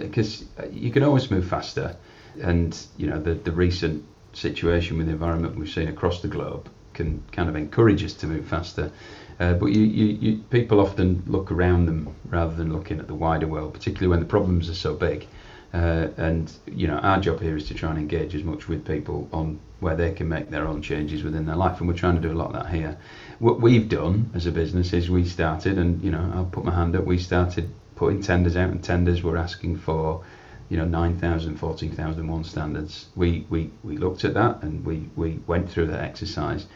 because 0.00 0.46
uh, 0.58 0.66
you 0.72 0.90
can 0.90 1.04
always 1.04 1.30
move 1.30 1.46
faster, 1.46 1.94
and 2.42 2.76
you 2.96 3.06
know 3.06 3.20
the 3.20 3.34
the 3.34 3.52
recent 3.52 4.04
situation 4.36 4.98
with 4.98 5.06
the 5.06 5.12
environment 5.12 5.56
we've 5.56 5.70
seen 5.70 5.88
across 5.88 6.20
the 6.20 6.28
globe 6.28 6.68
can 6.94 7.22
kind 7.32 7.48
of 7.48 7.56
encourage 7.56 8.02
us 8.02 8.14
to 8.14 8.26
move 8.26 8.46
faster. 8.46 8.90
Uh, 9.38 9.52
but 9.54 9.66
you, 9.66 9.82
you, 9.82 10.06
you, 10.06 10.38
people 10.50 10.80
often 10.80 11.22
look 11.26 11.52
around 11.52 11.86
them 11.86 12.14
rather 12.28 12.54
than 12.54 12.72
looking 12.72 12.98
at 12.98 13.06
the 13.06 13.14
wider 13.14 13.46
world, 13.46 13.74
particularly 13.74 14.08
when 14.08 14.20
the 14.20 14.26
problems 14.26 14.68
are 14.70 14.74
so 14.74 14.94
big. 14.94 15.26
Uh, 15.74 16.08
and 16.16 16.52
you 16.66 16.86
know, 16.86 16.96
our 16.98 17.20
job 17.20 17.40
here 17.40 17.56
is 17.56 17.66
to 17.68 17.74
try 17.74 17.90
and 17.90 17.98
engage 17.98 18.34
as 18.34 18.42
much 18.42 18.66
with 18.66 18.86
people 18.86 19.28
on 19.32 19.58
where 19.80 19.94
they 19.94 20.10
can 20.10 20.26
make 20.26 20.48
their 20.48 20.66
own 20.66 20.80
changes 20.80 21.22
within 21.22 21.44
their 21.44 21.56
life, 21.56 21.80
and 21.80 21.88
we're 21.88 21.94
trying 21.94 22.14
to 22.14 22.20
do 22.20 22.32
a 22.32 22.38
lot 22.38 22.46
of 22.46 22.54
that 22.54 22.72
here. 22.72 22.96
What 23.40 23.60
we've 23.60 23.88
done 23.88 24.30
as 24.34 24.46
a 24.46 24.52
business 24.52 24.94
is 24.94 25.10
we 25.10 25.26
started, 25.26 25.76
and 25.76 26.02
you 26.02 26.10
know, 26.10 26.32
I'll 26.34 26.46
put 26.46 26.64
my 26.64 26.74
hand 26.74 26.96
up. 26.96 27.04
We 27.04 27.18
started 27.18 27.70
putting 27.94 28.22
tenders 28.22 28.56
out, 28.56 28.70
and 28.70 28.82
tenders 28.82 29.22
were 29.22 29.36
asking 29.36 29.76
for 29.78 30.24
you 30.68 30.76
know 30.76 30.84
9,000, 30.84 31.56
14,001 31.56 32.44
standards. 32.44 33.06
We, 33.14 33.46
we, 33.50 33.70
we 33.84 33.96
looked 33.96 34.24
at 34.24 34.34
that 34.34 34.62
and 34.62 34.84
we, 34.84 35.08
we 35.16 35.40
went 35.46 35.70
through 35.70 35.88
that 35.88 36.00
exercise. 36.00 36.66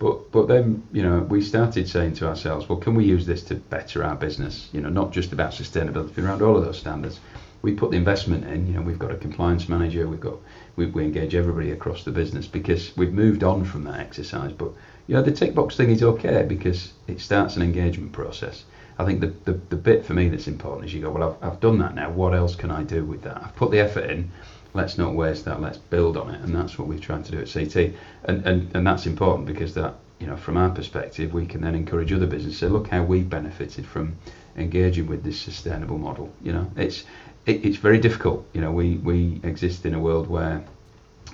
But, 0.00 0.32
but 0.32 0.48
then, 0.48 0.82
you 0.92 1.02
know, 1.02 1.18
we 1.20 1.42
started 1.42 1.86
saying 1.86 2.14
to 2.14 2.26
ourselves, 2.26 2.68
well, 2.68 2.78
can 2.78 2.94
we 2.94 3.04
use 3.04 3.26
this 3.26 3.42
to 3.44 3.54
better 3.54 4.02
our 4.02 4.16
business? 4.16 4.70
You 4.72 4.80
know, 4.80 4.88
not 4.88 5.12
just 5.12 5.30
about 5.30 5.52
sustainability, 5.52 6.14
but 6.14 6.24
around 6.24 6.40
all 6.40 6.56
of 6.56 6.64
those 6.64 6.78
standards. 6.78 7.20
We 7.60 7.74
put 7.74 7.90
the 7.90 7.98
investment 7.98 8.46
in, 8.46 8.66
you 8.66 8.72
know, 8.72 8.80
we've 8.80 8.98
got 8.98 9.10
a 9.10 9.16
compliance 9.16 9.68
manager, 9.68 10.08
we've 10.08 10.18
got, 10.18 10.38
we, 10.76 10.86
we 10.86 11.04
engage 11.04 11.34
everybody 11.34 11.70
across 11.72 12.04
the 12.04 12.10
business 12.10 12.46
because 12.46 12.96
we've 12.96 13.12
moved 13.12 13.44
on 13.44 13.66
from 13.66 13.84
that 13.84 14.00
exercise. 14.00 14.52
But, 14.52 14.72
you 15.06 15.14
know, 15.14 15.22
the 15.22 15.32
tick 15.32 15.54
box 15.54 15.76
thing 15.76 15.90
is 15.90 16.02
okay 16.02 16.44
because 16.44 16.94
it 17.06 17.20
starts 17.20 17.56
an 17.56 17.62
engagement 17.62 18.12
process. 18.12 18.64
I 19.00 19.06
think 19.06 19.20
the, 19.20 19.28
the, 19.50 19.58
the 19.70 19.76
bit 19.76 20.04
for 20.04 20.12
me 20.12 20.28
that's 20.28 20.46
important 20.46 20.84
is 20.84 20.92
you 20.92 21.00
go, 21.00 21.10
well, 21.10 21.38
I've, 21.42 21.52
I've 21.52 21.60
done 21.60 21.78
that 21.78 21.94
now. 21.94 22.10
What 22.10 22.34
else 22.34 22.54
can 22.54 22.70
I 22.70 22.82
do 22.82 23.02
with 23.02 23.22
that? 23.22 23.42
I've 23.42 23.56
put 23.56 23.70
the 23.70 23.80
effort 23.80 24.10
in. 24.10 24.30
Let's 24.74 24.98
not 24.98 25.14
waste 25.14 25.46
that. 25.46 25.58
Let's 25.58 25.78
build 25.78 26.18
on 26.18 26.34
it. 26.34 26.42
And 26.42 26.54
that's 26.54 26.78
what 26.78 26.86
we've 26.86 27.00
tried 27.00 27.24
to 27.24 27.32
do 27.32 27.40
at 27.40 27.50
CT. 27.50 27.94
And, 28.24 28.46
and, 28.46 28.76
and 28.76 28.86
that's 28.86 29.06
important 29.06 29.46
because 29.46 29.72
that, 29.74 29.94
you 30.18 30.26
know, 30.26 30.36
from 30.36 30.58
our 30.58 30.68
perspective, 30.68 31.32
we 31.32 31.46
can 31.46 31.62
then 31.62 31.74
encourage 31.74 32.12
other 32.12 32.26
businesses. 32.26 32.58
Say, 32.58 32.68
look 32.68 32.88
how 32.88 33.02
we 33.02 33.22
benefited 33.22 33.86
from 33.86 34.16
engaging 34.54 35.06
with 35.06 35.24
this 35.24 35.40
sustainable 35.40 35.96
model. 35.96 36.30
You 36.42 36.52
know, 36.52 36.70
it's 36.76 37.04
it, 37.46 37.64
it's 37.64 37.78
very 37.78 37.98
difficult. 37.98 38.46
You 38.52 38.60
know, 38.60 38.70
we, 38.70 38.96
we 38.96 39.40
exist 39.42 39.86
in 39.86 39.94
a 39.94 39.98
world 39.98 40.28
where 40.28 40.62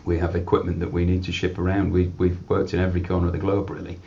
we 0.05 0.19
have 0.19 0.37
equipment 0.37 0.79
that 0.79 0.93
we 0.93 1.05
need 1.05 1.25
to 1.25 1.33
ship 1.33 1.59
around. 1.59 1.91
We, 1.91 2.13
we've 2.17 2.39
worked 2.49 2.75
in 2.75 2.81
every 2.81 3.01
corner 3.01 3.27
of 3.27 3.33
the 3.33 3.41
globe, 3.41 3.71
really 3.71 3.99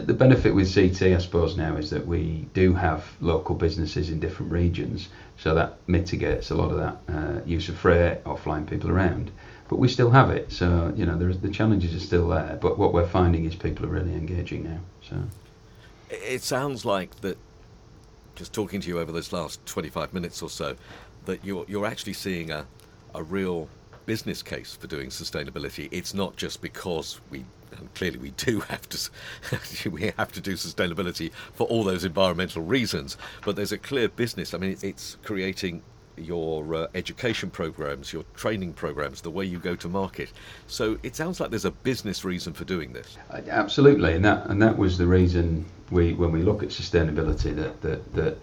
the 0.00 0.14
benefit 0.14 0.54
with 0.54 0.72
CT, 0.72 1.02
I 1.02 1.18
suppose, 1.18 1.56
now 1.56 1.76
is 1.76 1.90
that 1.90 2.06
we 2.06 2.46
do 2.54 2.74
have 2.74 3.04
local 3.20 3.54
businesses 3.54 4.10
in 4.10 4.20
different 4.20 4.52
regions, 4.52 5.08
so 5.38 5.54
that 5.54 5.78
mitigates 5.86 6.50
a 6.50 6.54
lot 6.54 6.70
of 6.70 6.76
that 6.78 7.14
uh, 7.14 7.40
use 7.44 7.68
of 7.68 7.76
freight 7.76 8.18
or 8.24 8.36
flying 8.36 8.66
people 8.66 8.90
around. 8.90 9.30
But 9.68 9.76
we 9.76 9.88
still 9.88 10.10
have 10.10 10.30
it, 10.30 10.52
so 10.52 10.92
you 10.96 11.06
know 11.06 11.16
the 11.16 11.50
challenges 11.50 11.94
are 11.94 12.04
still 12.04 12.28
there. 12.28 12.58
But 12.60 12.78
what 12.78 12.92
we're 12.92 13.08
finding 13.08 13.44
is 13.44 13.54
people 13.54 13.84
are 13.86 13.90
really 13.90 14.12
engaging 14.12 14.64
now. 14.64 14.78
So 15.08 15.16
it 16.10 16.42
sounds 16.42 16.84
like 16.84 17.20
that. 17.22 17.38
Just 18.36 18.52
talking 18.52 18.82
to 18.82 18.88
you 18.88 18.98
over 19.00 19.12
this 19.12 19.32
last 19.32 19.64
25 19.64 20.12
minutes 20.12 20.42
or 20.42 20.50
so, 20.50 20.76
that 21.24 21.44
you're 21.44 21.64
you're 21.68 21.86
actually 21.86 22.12
seeing 22.12 22.50
a 22.50 22.66
a 23.14 23.22
real 23.22 23.68
business 24.06 24.42
case 24.42 24.74
for 24.74 24.86
doing 24.86 25.08
sustainability. 25.10 25.88
It's 25.90 26.14
not 26.14 26.36
just 26.36 26.62
because 26.62 27.20
we 27.30 27.44
and 27.76 27.92
clearly 27.94 28.18
we 28.18 28.30
do 28.30 28.60
have 28.60 28.88
to 28.88 29.90
we 29.90 30.12
have 30.16 30.32
to 30.32 30.40
do 30.40 30.54
sustainability 30.54 31.32
for 31.52 31.66
all 31.66 31.84
those 31.84 32.04
environmental 32.04 32.62
reasons, 32.62 33.16
but 33.44 33.56
there's 33.56 33.72
a 33.72 33.78
clear 33.78 34.08
business. 34.08 34.54
I 34.54 34.58
mean, 34.58 34.76
it's 34.82 35.16
creating 35.24 35.82
your 36.16 36.74
uh, 36.74 36.86
education 36.94 37.50
programs, 37.50 38.12
your 38.12 38.24
training 38.34 38.72
programs, 38.72 39.20
the 39.20 39.30
way 39.30 39.44
you 39.44 39.58
go 39.58 39.76
to 39.76 39.88
market. 39.88 40.32
So 40.66 40.98
it 41.02 41.16
sounds 41.16 41.40
like 41.40 41.50
there's 41.50 41.64
a 41.64 41.70
business 41.70 42.24
reason 42.24 42.52
for 42.52 42.64
doing 42.64 42.92
this. 42.92 43.16
Uh, 43.30 43.40
absolutely, 43.48 44.14
and 44.14 44.24
that 44.24 44.46
and 44.46 44.60
that 44.62 44.76
was 44.78 44.98
the 44.98 45.06
reason 45.06 45.64
we 45.90 46.14
when 46.14 46.32
we 46.32 46.42
look 46.42 46.62
at 46.62 46.70
sustainability 46.70 47.54
that 47.54 47.80
that 47.82 48.14
that, 48.14 48.38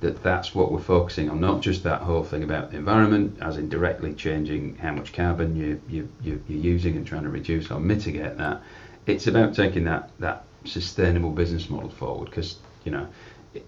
that 0.00 0.22
that's 0.22 0.54
what 0.54 0.72
we're 0.72 0.80
focusing 0.80 1.30
on, 1.30 1.40
not 1.40 1.60
just 1.60 1.82
that 1.84 2.00
whole 2.00 2.24
thing 2.24 2.42
about 2.42 2.70
the 2.70 2.76
environment, 2.76 3.38
as 3.40 3.56
in 3.56 3.68
directly 3.68 4.14
changing 4.14 4.76
how 4.76 4.92
much 4.92 5.12
carbon 5.12 5.56
you, 5.56 5.80
you, 5.88 6.08
you 6.22 6.42
you're 6.48 6.60
using 6.60 6.96
and 6.96 7.06
trying 7.06 7.22
to 7.24 7.30
reduce 7.30 7.70
or 7.70 7.80
mitigate 7.80 8.36
that. 8.38 8.62
It's 9.06 9.26
about 9.26 9.54
taking 9.54 9.84
that 9.84 10.10
that 10.18 10.44
sustainable 10.64 11.30
business 11.30 11.70
model 11.70 11.88
forward 11.88 12.26
because 12.26 12.56
you 12.84 12.92
know 12.92 13.06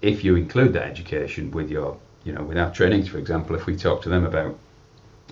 if 0.03 0.25
you 0.25 0.37
include 0.37 0.73
that 0.75 0.83
education 0.83 1.51
with 1.51 1.71
your 1.71 1.97
you 2.25 2.33
know 2.33 2.43
with 2.43 2.59
our 2.59 2.73
trainings 2.73 3.09
for 3.09 3.19
example 3.19 3.57
if 3.57 3.67
we 3.67 3.77
talk 3.77 4.03
to 4.03 4.09
them 4.09 4.25
about 4.25 4.59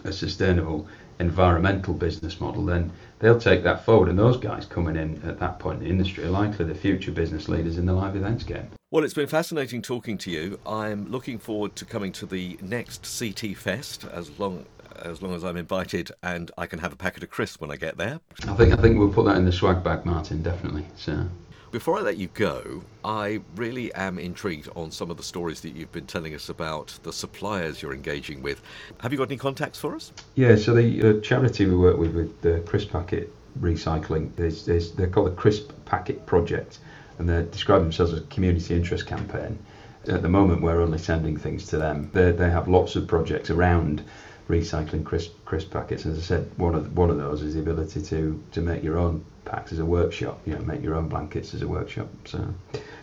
a 0.04 0.12
sustainable 0.12 0.86
environmental 1.18 1.94
business 1.94 2.40
model 2.40 2.64
then 2.64 2.90
they'll 3.18 3.40
take 3.40 3.62
that 3.64 3.84
forward 3.84 4.08
and 4.08 4.18
those 4.18 4.36
guys 4.36 4.64
coming 4.64 4.96
in 4.96 5.20
at 5.24 5.40
that 5.40 5.58
point 5.58 5.78
in 5.78 5.84
the 5.84 5.90
industry 5.90 6.24
are 6.24 6.30
likely 6.30 6.64
the 6.64 6.74
future 6.74 7.10
business 7.10 7.48
leaders 7.48 7.76
in 7.78 7.86
the 7.86 7.92
live 7.92 8.14
events 8.14 8.44
game 8.44 8.68
well, 8.90 9.04
it's 9.04 9.12
been 9.12 9.26
fascinating 9.26 9.82
talking 9.82 10.16
to 10.16 10.30
you. 10.30 10.58
I'm 10.64 11.10
looking 11.10 11.38
forward 11.38 11.76
to 11.76 11.84
coming 11.84 12.10
to 12.12 12.24
the 12.24 12.56
next 12.62 13.06
CT 13.18 13.54
Fest 13.54 14.06
as 14.10 14.38
long 14.38 14.64
as 15.02 15.20
long 15.20 15.34
as 15.34 15.44
I'm 15.44 15.58
invited 15.58 16.10
and 16.22 16.50
I 16.56 16.64
can 16.64 16.78
have 16.78 16.92
a 16.92 16.96
packet 16.96 17.22
of 17.22 17.30
crisps 17.30 17.60
when 17.60 17.70
I 17.70 17.76
get 17.76 17.98
there. 17.98 18.20
I 18.46 18.54
think 18.54 18.72
I 18.72 18.76
think 18.76 18.98
we'll 18.98 19.12
put 19.12 19.26
that 19.26 19.36
in 19.36 19.44
the 19.44 19.52
swag 19.52 19.84
bag, 19.84 20.06
Martin. 20.06 20.42
Definitely. 20.42 20.86
So. 20.96 21.28
Before 21.70 21.98
I 21.98 22.00
let 22.00 22.16
you 22.16 22.28
go, 22.28 22.82
I 23.04 23.40
really 23.54 23.92
am 23.92 24.18
intrigued 24.18 24.70
on 24.74 24.90
some 24.90 25.10
of 25.10 25.18
the 25.18 25.22
stories 25.22 25.60
that 25.60 25.76
you've 25.76 25.92
been 25.92 26.06
telling 26.06 26.34
us 26.34 26.48
about 26.48 26.98
the 27.02 27.12
suppliers 27.12 27.82
you're 27.82 27.92
engaging 27.92 28.40
with. 28.40 28.62
Have 29.00 29.12
you 29.12 29.18
got 29.18 29.28
any 29.28 29.36
contacts 29.36 29.78
for 29.78 29.94
us? 29.94 30.10
Yeah, 30.34 30.56
so 30.56 30.72
the 30.72 31.18
uh, 31.18 31.20
charity 31.20 31.66
we 31.66 31.76
work 31.76 31.98
with 31.98 32.14
with 32.14 32.40
the 32.40 32.60
crisp 32.60 32.90
packet 32.90 33.30
recycling 33.60 34.38
is, 34.40 34.66
is 34.66 34.92
they're 34.92 35.08
called 35.08 35.26
the 35.26 35.36
Crisp 35.36 35.72
Packet 35.84 36.24
Project, 36.24 36.78
and 37.18 37.28
they 37.28 37.44
describe 37.50 37.82
themselves 37.82 38.14
as 38.14 38.20
a 38.20 38.26
community 38.26 38.74
interest 38.74 39.06
campaign. 39.06 39.58
At 40.06 40.22
the 40.22 40.28
moment, 40.30 40.62
we're 40.62 40.80
only 40.80 40.96
sending 40.96 41.36
things 41.36 41.66
to 41.66 41.76
them. 41.76 42.10
They, 42.14 42.32
they 42.32 42.48
have 42.48 42.68
lots 42.68 42.96
of 42.96 43.06
projects 43.06 43.50
around 43.50 44.02
recycling 44.48 45.04
crisp 45.04 45.32
crisp 45.44 45.70
packets. 45.70 46.06
As 46.06 46.18
I 46.18 46.22
said, 46.22 46.50
one 46.56 46.74
of 46.74 46.96
one 46.96 47.10
of 47.10 47.18
those 47.18 47.42
is 47.42 47.54
the 47.54 47.60
ability 47.60 48.02
to 48.02 48.42
to 48.52 48.60
make 48.60 48.82
your 48.82 48.98
own 48.98 49.24
packs 49.44 49.72
as 49.72 49.78
a 49.78 49.84
workshop. 49.84 50.40
You 50.46 50.54
know, 50.54 50.60
make 50.60 50.82
your 50.82 50.94
own 50.94 51.08
blankets 51.08 51.54
as 51.54 51.62
a 51.62 51.68
workshop. 51.68 52.08
So, 52.24 52.54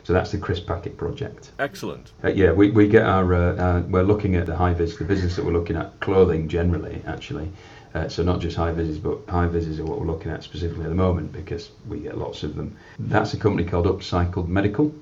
so 0.03 0.13
that's 0.13 0.31
the 0.31 0.37
crisp 0.37 0.67
packet 0.67 0.97
project. 0.97 1.51
Excellent. 1.59 2.11
Uh, 2.23 2.29
yeah, 2.29 2.51
we, 2.51 2.71
we 2.71 2.87
get 2.87 3.03
our 3.03 3.33
uh, 3.33 3.55
uh, 3.55 3.83
we're 3.87 4.03
looking 4.03 4.35
at 4.35 4.45
the 4.45 4.55
high 4.55 4.73
vis, 4.73 4.97
the 4.97 5.05
business 5.05 5.35
that 5.35 5.45
we're 5.45 5.53
looking 5.53 5.75
at 5.75 5.99
clothing 5.99 6.47
generally 6.47 7.01
actually. 7.05 7.51
Uh, 7.93 8.09
so 8.09 8.21
not 8.23 8.41
just 8.41 8.57
high 8.57 8.73
vises, 8.73 8.97
but 8.97 9.17
high 9.29 9.47
vises 9.47 9.79
are 9.79 9.85
what 9.85 9.97
we're 9.97 10.05
looking 10.05 10.29
at 10.29 10.43
specifically 10.43 10.83
at 10.83 10.89
the 10.89 10.95
moment 10.95 11.31
because 11.31 11.69
we 11.87 11.99
get 11.99 12.17
lots 12.17 12.43
of 12.43 12.53
them. 12.55 12.75
That's 12.99 13.33
a 13.33 13.37
company 13.37 13.63
called 13.63 13.85
Upcycled 13.85 14.49
Medical. 14.49 14.93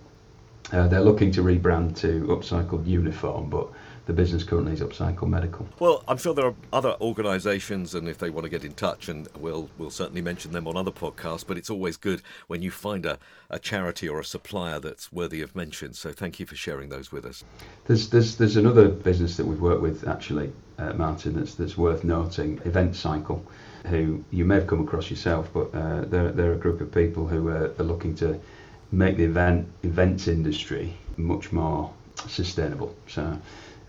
Uh, 0.71 0.87
they're 0.87 1.01
looking 1.01 1.31
to 1.31 1.41
rebrand 1.41 1.97
to 1.97 2.25
Upcycled 2.27 2.85
Uniform, 2.85 3.49
but 3.49 3.67
the 4.05 4.13
business 4.13 4.43
currently 4.43 4.73
is 4.73 4.81
Upcycle 4.81 5.27
Medical. 5.27 5.67
Well, 5.79 6.03
I'm 6.07 6.17
sure 6.17 6.33
there 6.33 6.47
are 6.47 6.55
other 6.73 6.95
organisations, 6.99 7.95
and 7.95 8.09
if 8.09 8.17
they 8.17 8.29
want 8.29 8.43
to 8.43 8.49
get 8.49 8.65
in 8.65 8.73
touch, 8.73 9.07
and 9.07 9.27
we'll 9.37 9.69
we'll 9.77 9.89
certainly 9.89 10.21
mention 10.21 10.51
them 10.51 10.67
on 10.67 10.75
other 10.75 10.91
podcasts. 10.91 11.45
But 11.47 11.57
it's 11.57 11.69
always 11.69 11.95
good 11.95 12.21
when 12.47 12.61
you 12.61 12.71
find 12.71 13.05
a, 13.05 13.17
a 13.49 13.59
charity 13.59 14.09
or 14.09 14.19
a 14.19 14.25
supplier 14.25 14.79
that's 14.79 15.11
worthy 15.11 15.41
of 15.41 15.55
mention. 15.55 15.93
So 15.93 16.11
thank 16.11 16.39
you 16.39 16.45
for 16.45 16.55
sharing 16.55 16.89
those 16.89 17.11
with 17.11 17.25
us. 17.25 17.43
There's 17.85 18.09
there's 18.09 18.35
there's 18.35 18.57
another 18.57 18.89
business 18.89 19.37
that 19.37 19.45
we've 19.45 19.61
worked 19.61 19.81
with 19.81 20.07
actually, 20.07 20.51
uh, 20.77 20.93
Martin. 20.93 21.35
That's 21.35 21.55
that's 21.55 21.77
worth 21.77 22.03
noting. 22.03 22.59
Event 22.65 22.95
Cycle, 22.95 23.45
who 23.85 24.23
you 24.31 24.43
may 24.43 24.55
have 24.55 24.67
come 24.67 24.81
across 24.81 25.09
yourself, 25.09 25.49
but 25.53 25.73
uh, 25.73 26.01
they're 26.05 26.31
they're 26.31 26.53
a 26.53 26.57
group 26.57 26.81
of 26.81 26.91
people 26.91 27.27
who 27.27 27.47
are, 27.47 27.71
are 27.79 27.83
looking 27.83 28.15
to 28.15 28.39
make 28.91 29.17
the 29.17 29.23
event 29.23 29.67
events 29.83 30.27
industry 30.27 30.93
much 31.17 31.51
more 31.51 31.91
sustainable. 32.27 32.95
So 33.07 33.39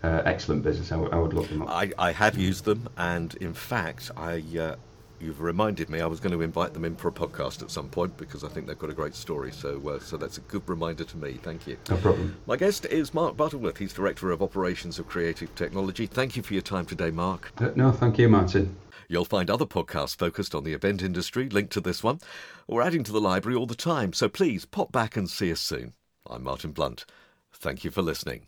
uh, 0.05 0.21
excellent 0.25 0.63
business. 0.63 0.91
I, 0.91 0.95
w- 0.95 1.11
I 1.11 1.17
would 1.17 1.33
look 1.33 1.49
them 1.49 1.63
up. 1.63 1.69
I, 1.69 1.91
I 1.97 2.11
have 2.11 2.37
used 2.37 2.65
them, 2.65 2.87
and 2.97 3.33
in 3.35 3.53
fact, 3.53 4.11
I 4.15 4.43
uh, 4.59 4.75
you've 5.19 5.41
reminded 5.41 5.89
me 5.89 6.01
I 6.01 6.05
was 6.05 6.19
going 6.19 6.33
to 6.33 6.41
invite 6.41 6.73
them 6.73 6.85
in 6.85 6.95
for 6.95 7.07
a 7.07 7.11
podcast 7.11 7.61
at 7.61 7.71
some 7.71 7.89
point 7.89 8.15
because 8.17 8.43
I 8.43 8.49
think 8.49 8.67
they've 8.67 8.77
got 8.77 8.89
a 8.89 8.93
great 8.93 9.15
story. 9.15 9.51
So, 9.51 9.81
uh, 9.89 9.99
so 9.99 10.17
that's 10.17 10.37
a 10.37 10.41
good 10.41 10.67
reminder 10.67 11.03
to 11.03 11.17
me. 11.17 11.39
Thank 11.41 11.67
you. 11.67 11.77
No 11.89 11.97
problem. 11.97 12.35
My 12.45 12.57
guest 12.57 12.85
is 12.85 13.13
Marc 13.13 13.35
Butterworth. 13.35 13.77
He's 13.77 13.93
director 13.93 14.31
of 14.31 14.41
operations 14.41 14.99
of 14.99 15.07
Creative 15.07 15.53
Technology. 15.55 16.05
Thank 16.05 16.35
you 16.35 16.43
for 16.43 16.53
your 16.53 16.61
time 16.61 16.85
today, 16.85 17.11
Marc. 17.11 17.51
Uh, 17.57 17.71
no, 17.75 17.91
thank 17.91 18.17
you, 18.17 18.29
Martin. 18.29 18.75
You'll 19.07 19.25
find 19.25 19.49
other 19.49 19.65
podcasts 19.65 20.17
focused 20.17 20.55
on 20.55 20.63
the 20.63 20.73
event 20.73 21.03
industry 21.03 21.47
linked 21.49 21.73
to 21.73 21.81
this 21.81 22.03
one. 22.03 22.19
We're 22.67 22.81
adding 22.81 23.03
to 23.03 23.11
the 23.11 23.21
library 23.21 23.55
all 23.55 23.67
the 23.67 23.75
time, 23.75 24.13
so 24.13 24.27
please 24.27 24.65
pop 24.65 24.91
back 24.91 25.15
and 25.15 25.29
see 25.29 25.51
us 25.51 25.61
soon. 25.61 25.93
I'm 26.27 26.43
Martin 26.43 26.71
Blunt. 26.71 27.05
Thank 27.53 27.83
you 27.83 27.91
for 27.91 28.01
listening. 28.01 28.47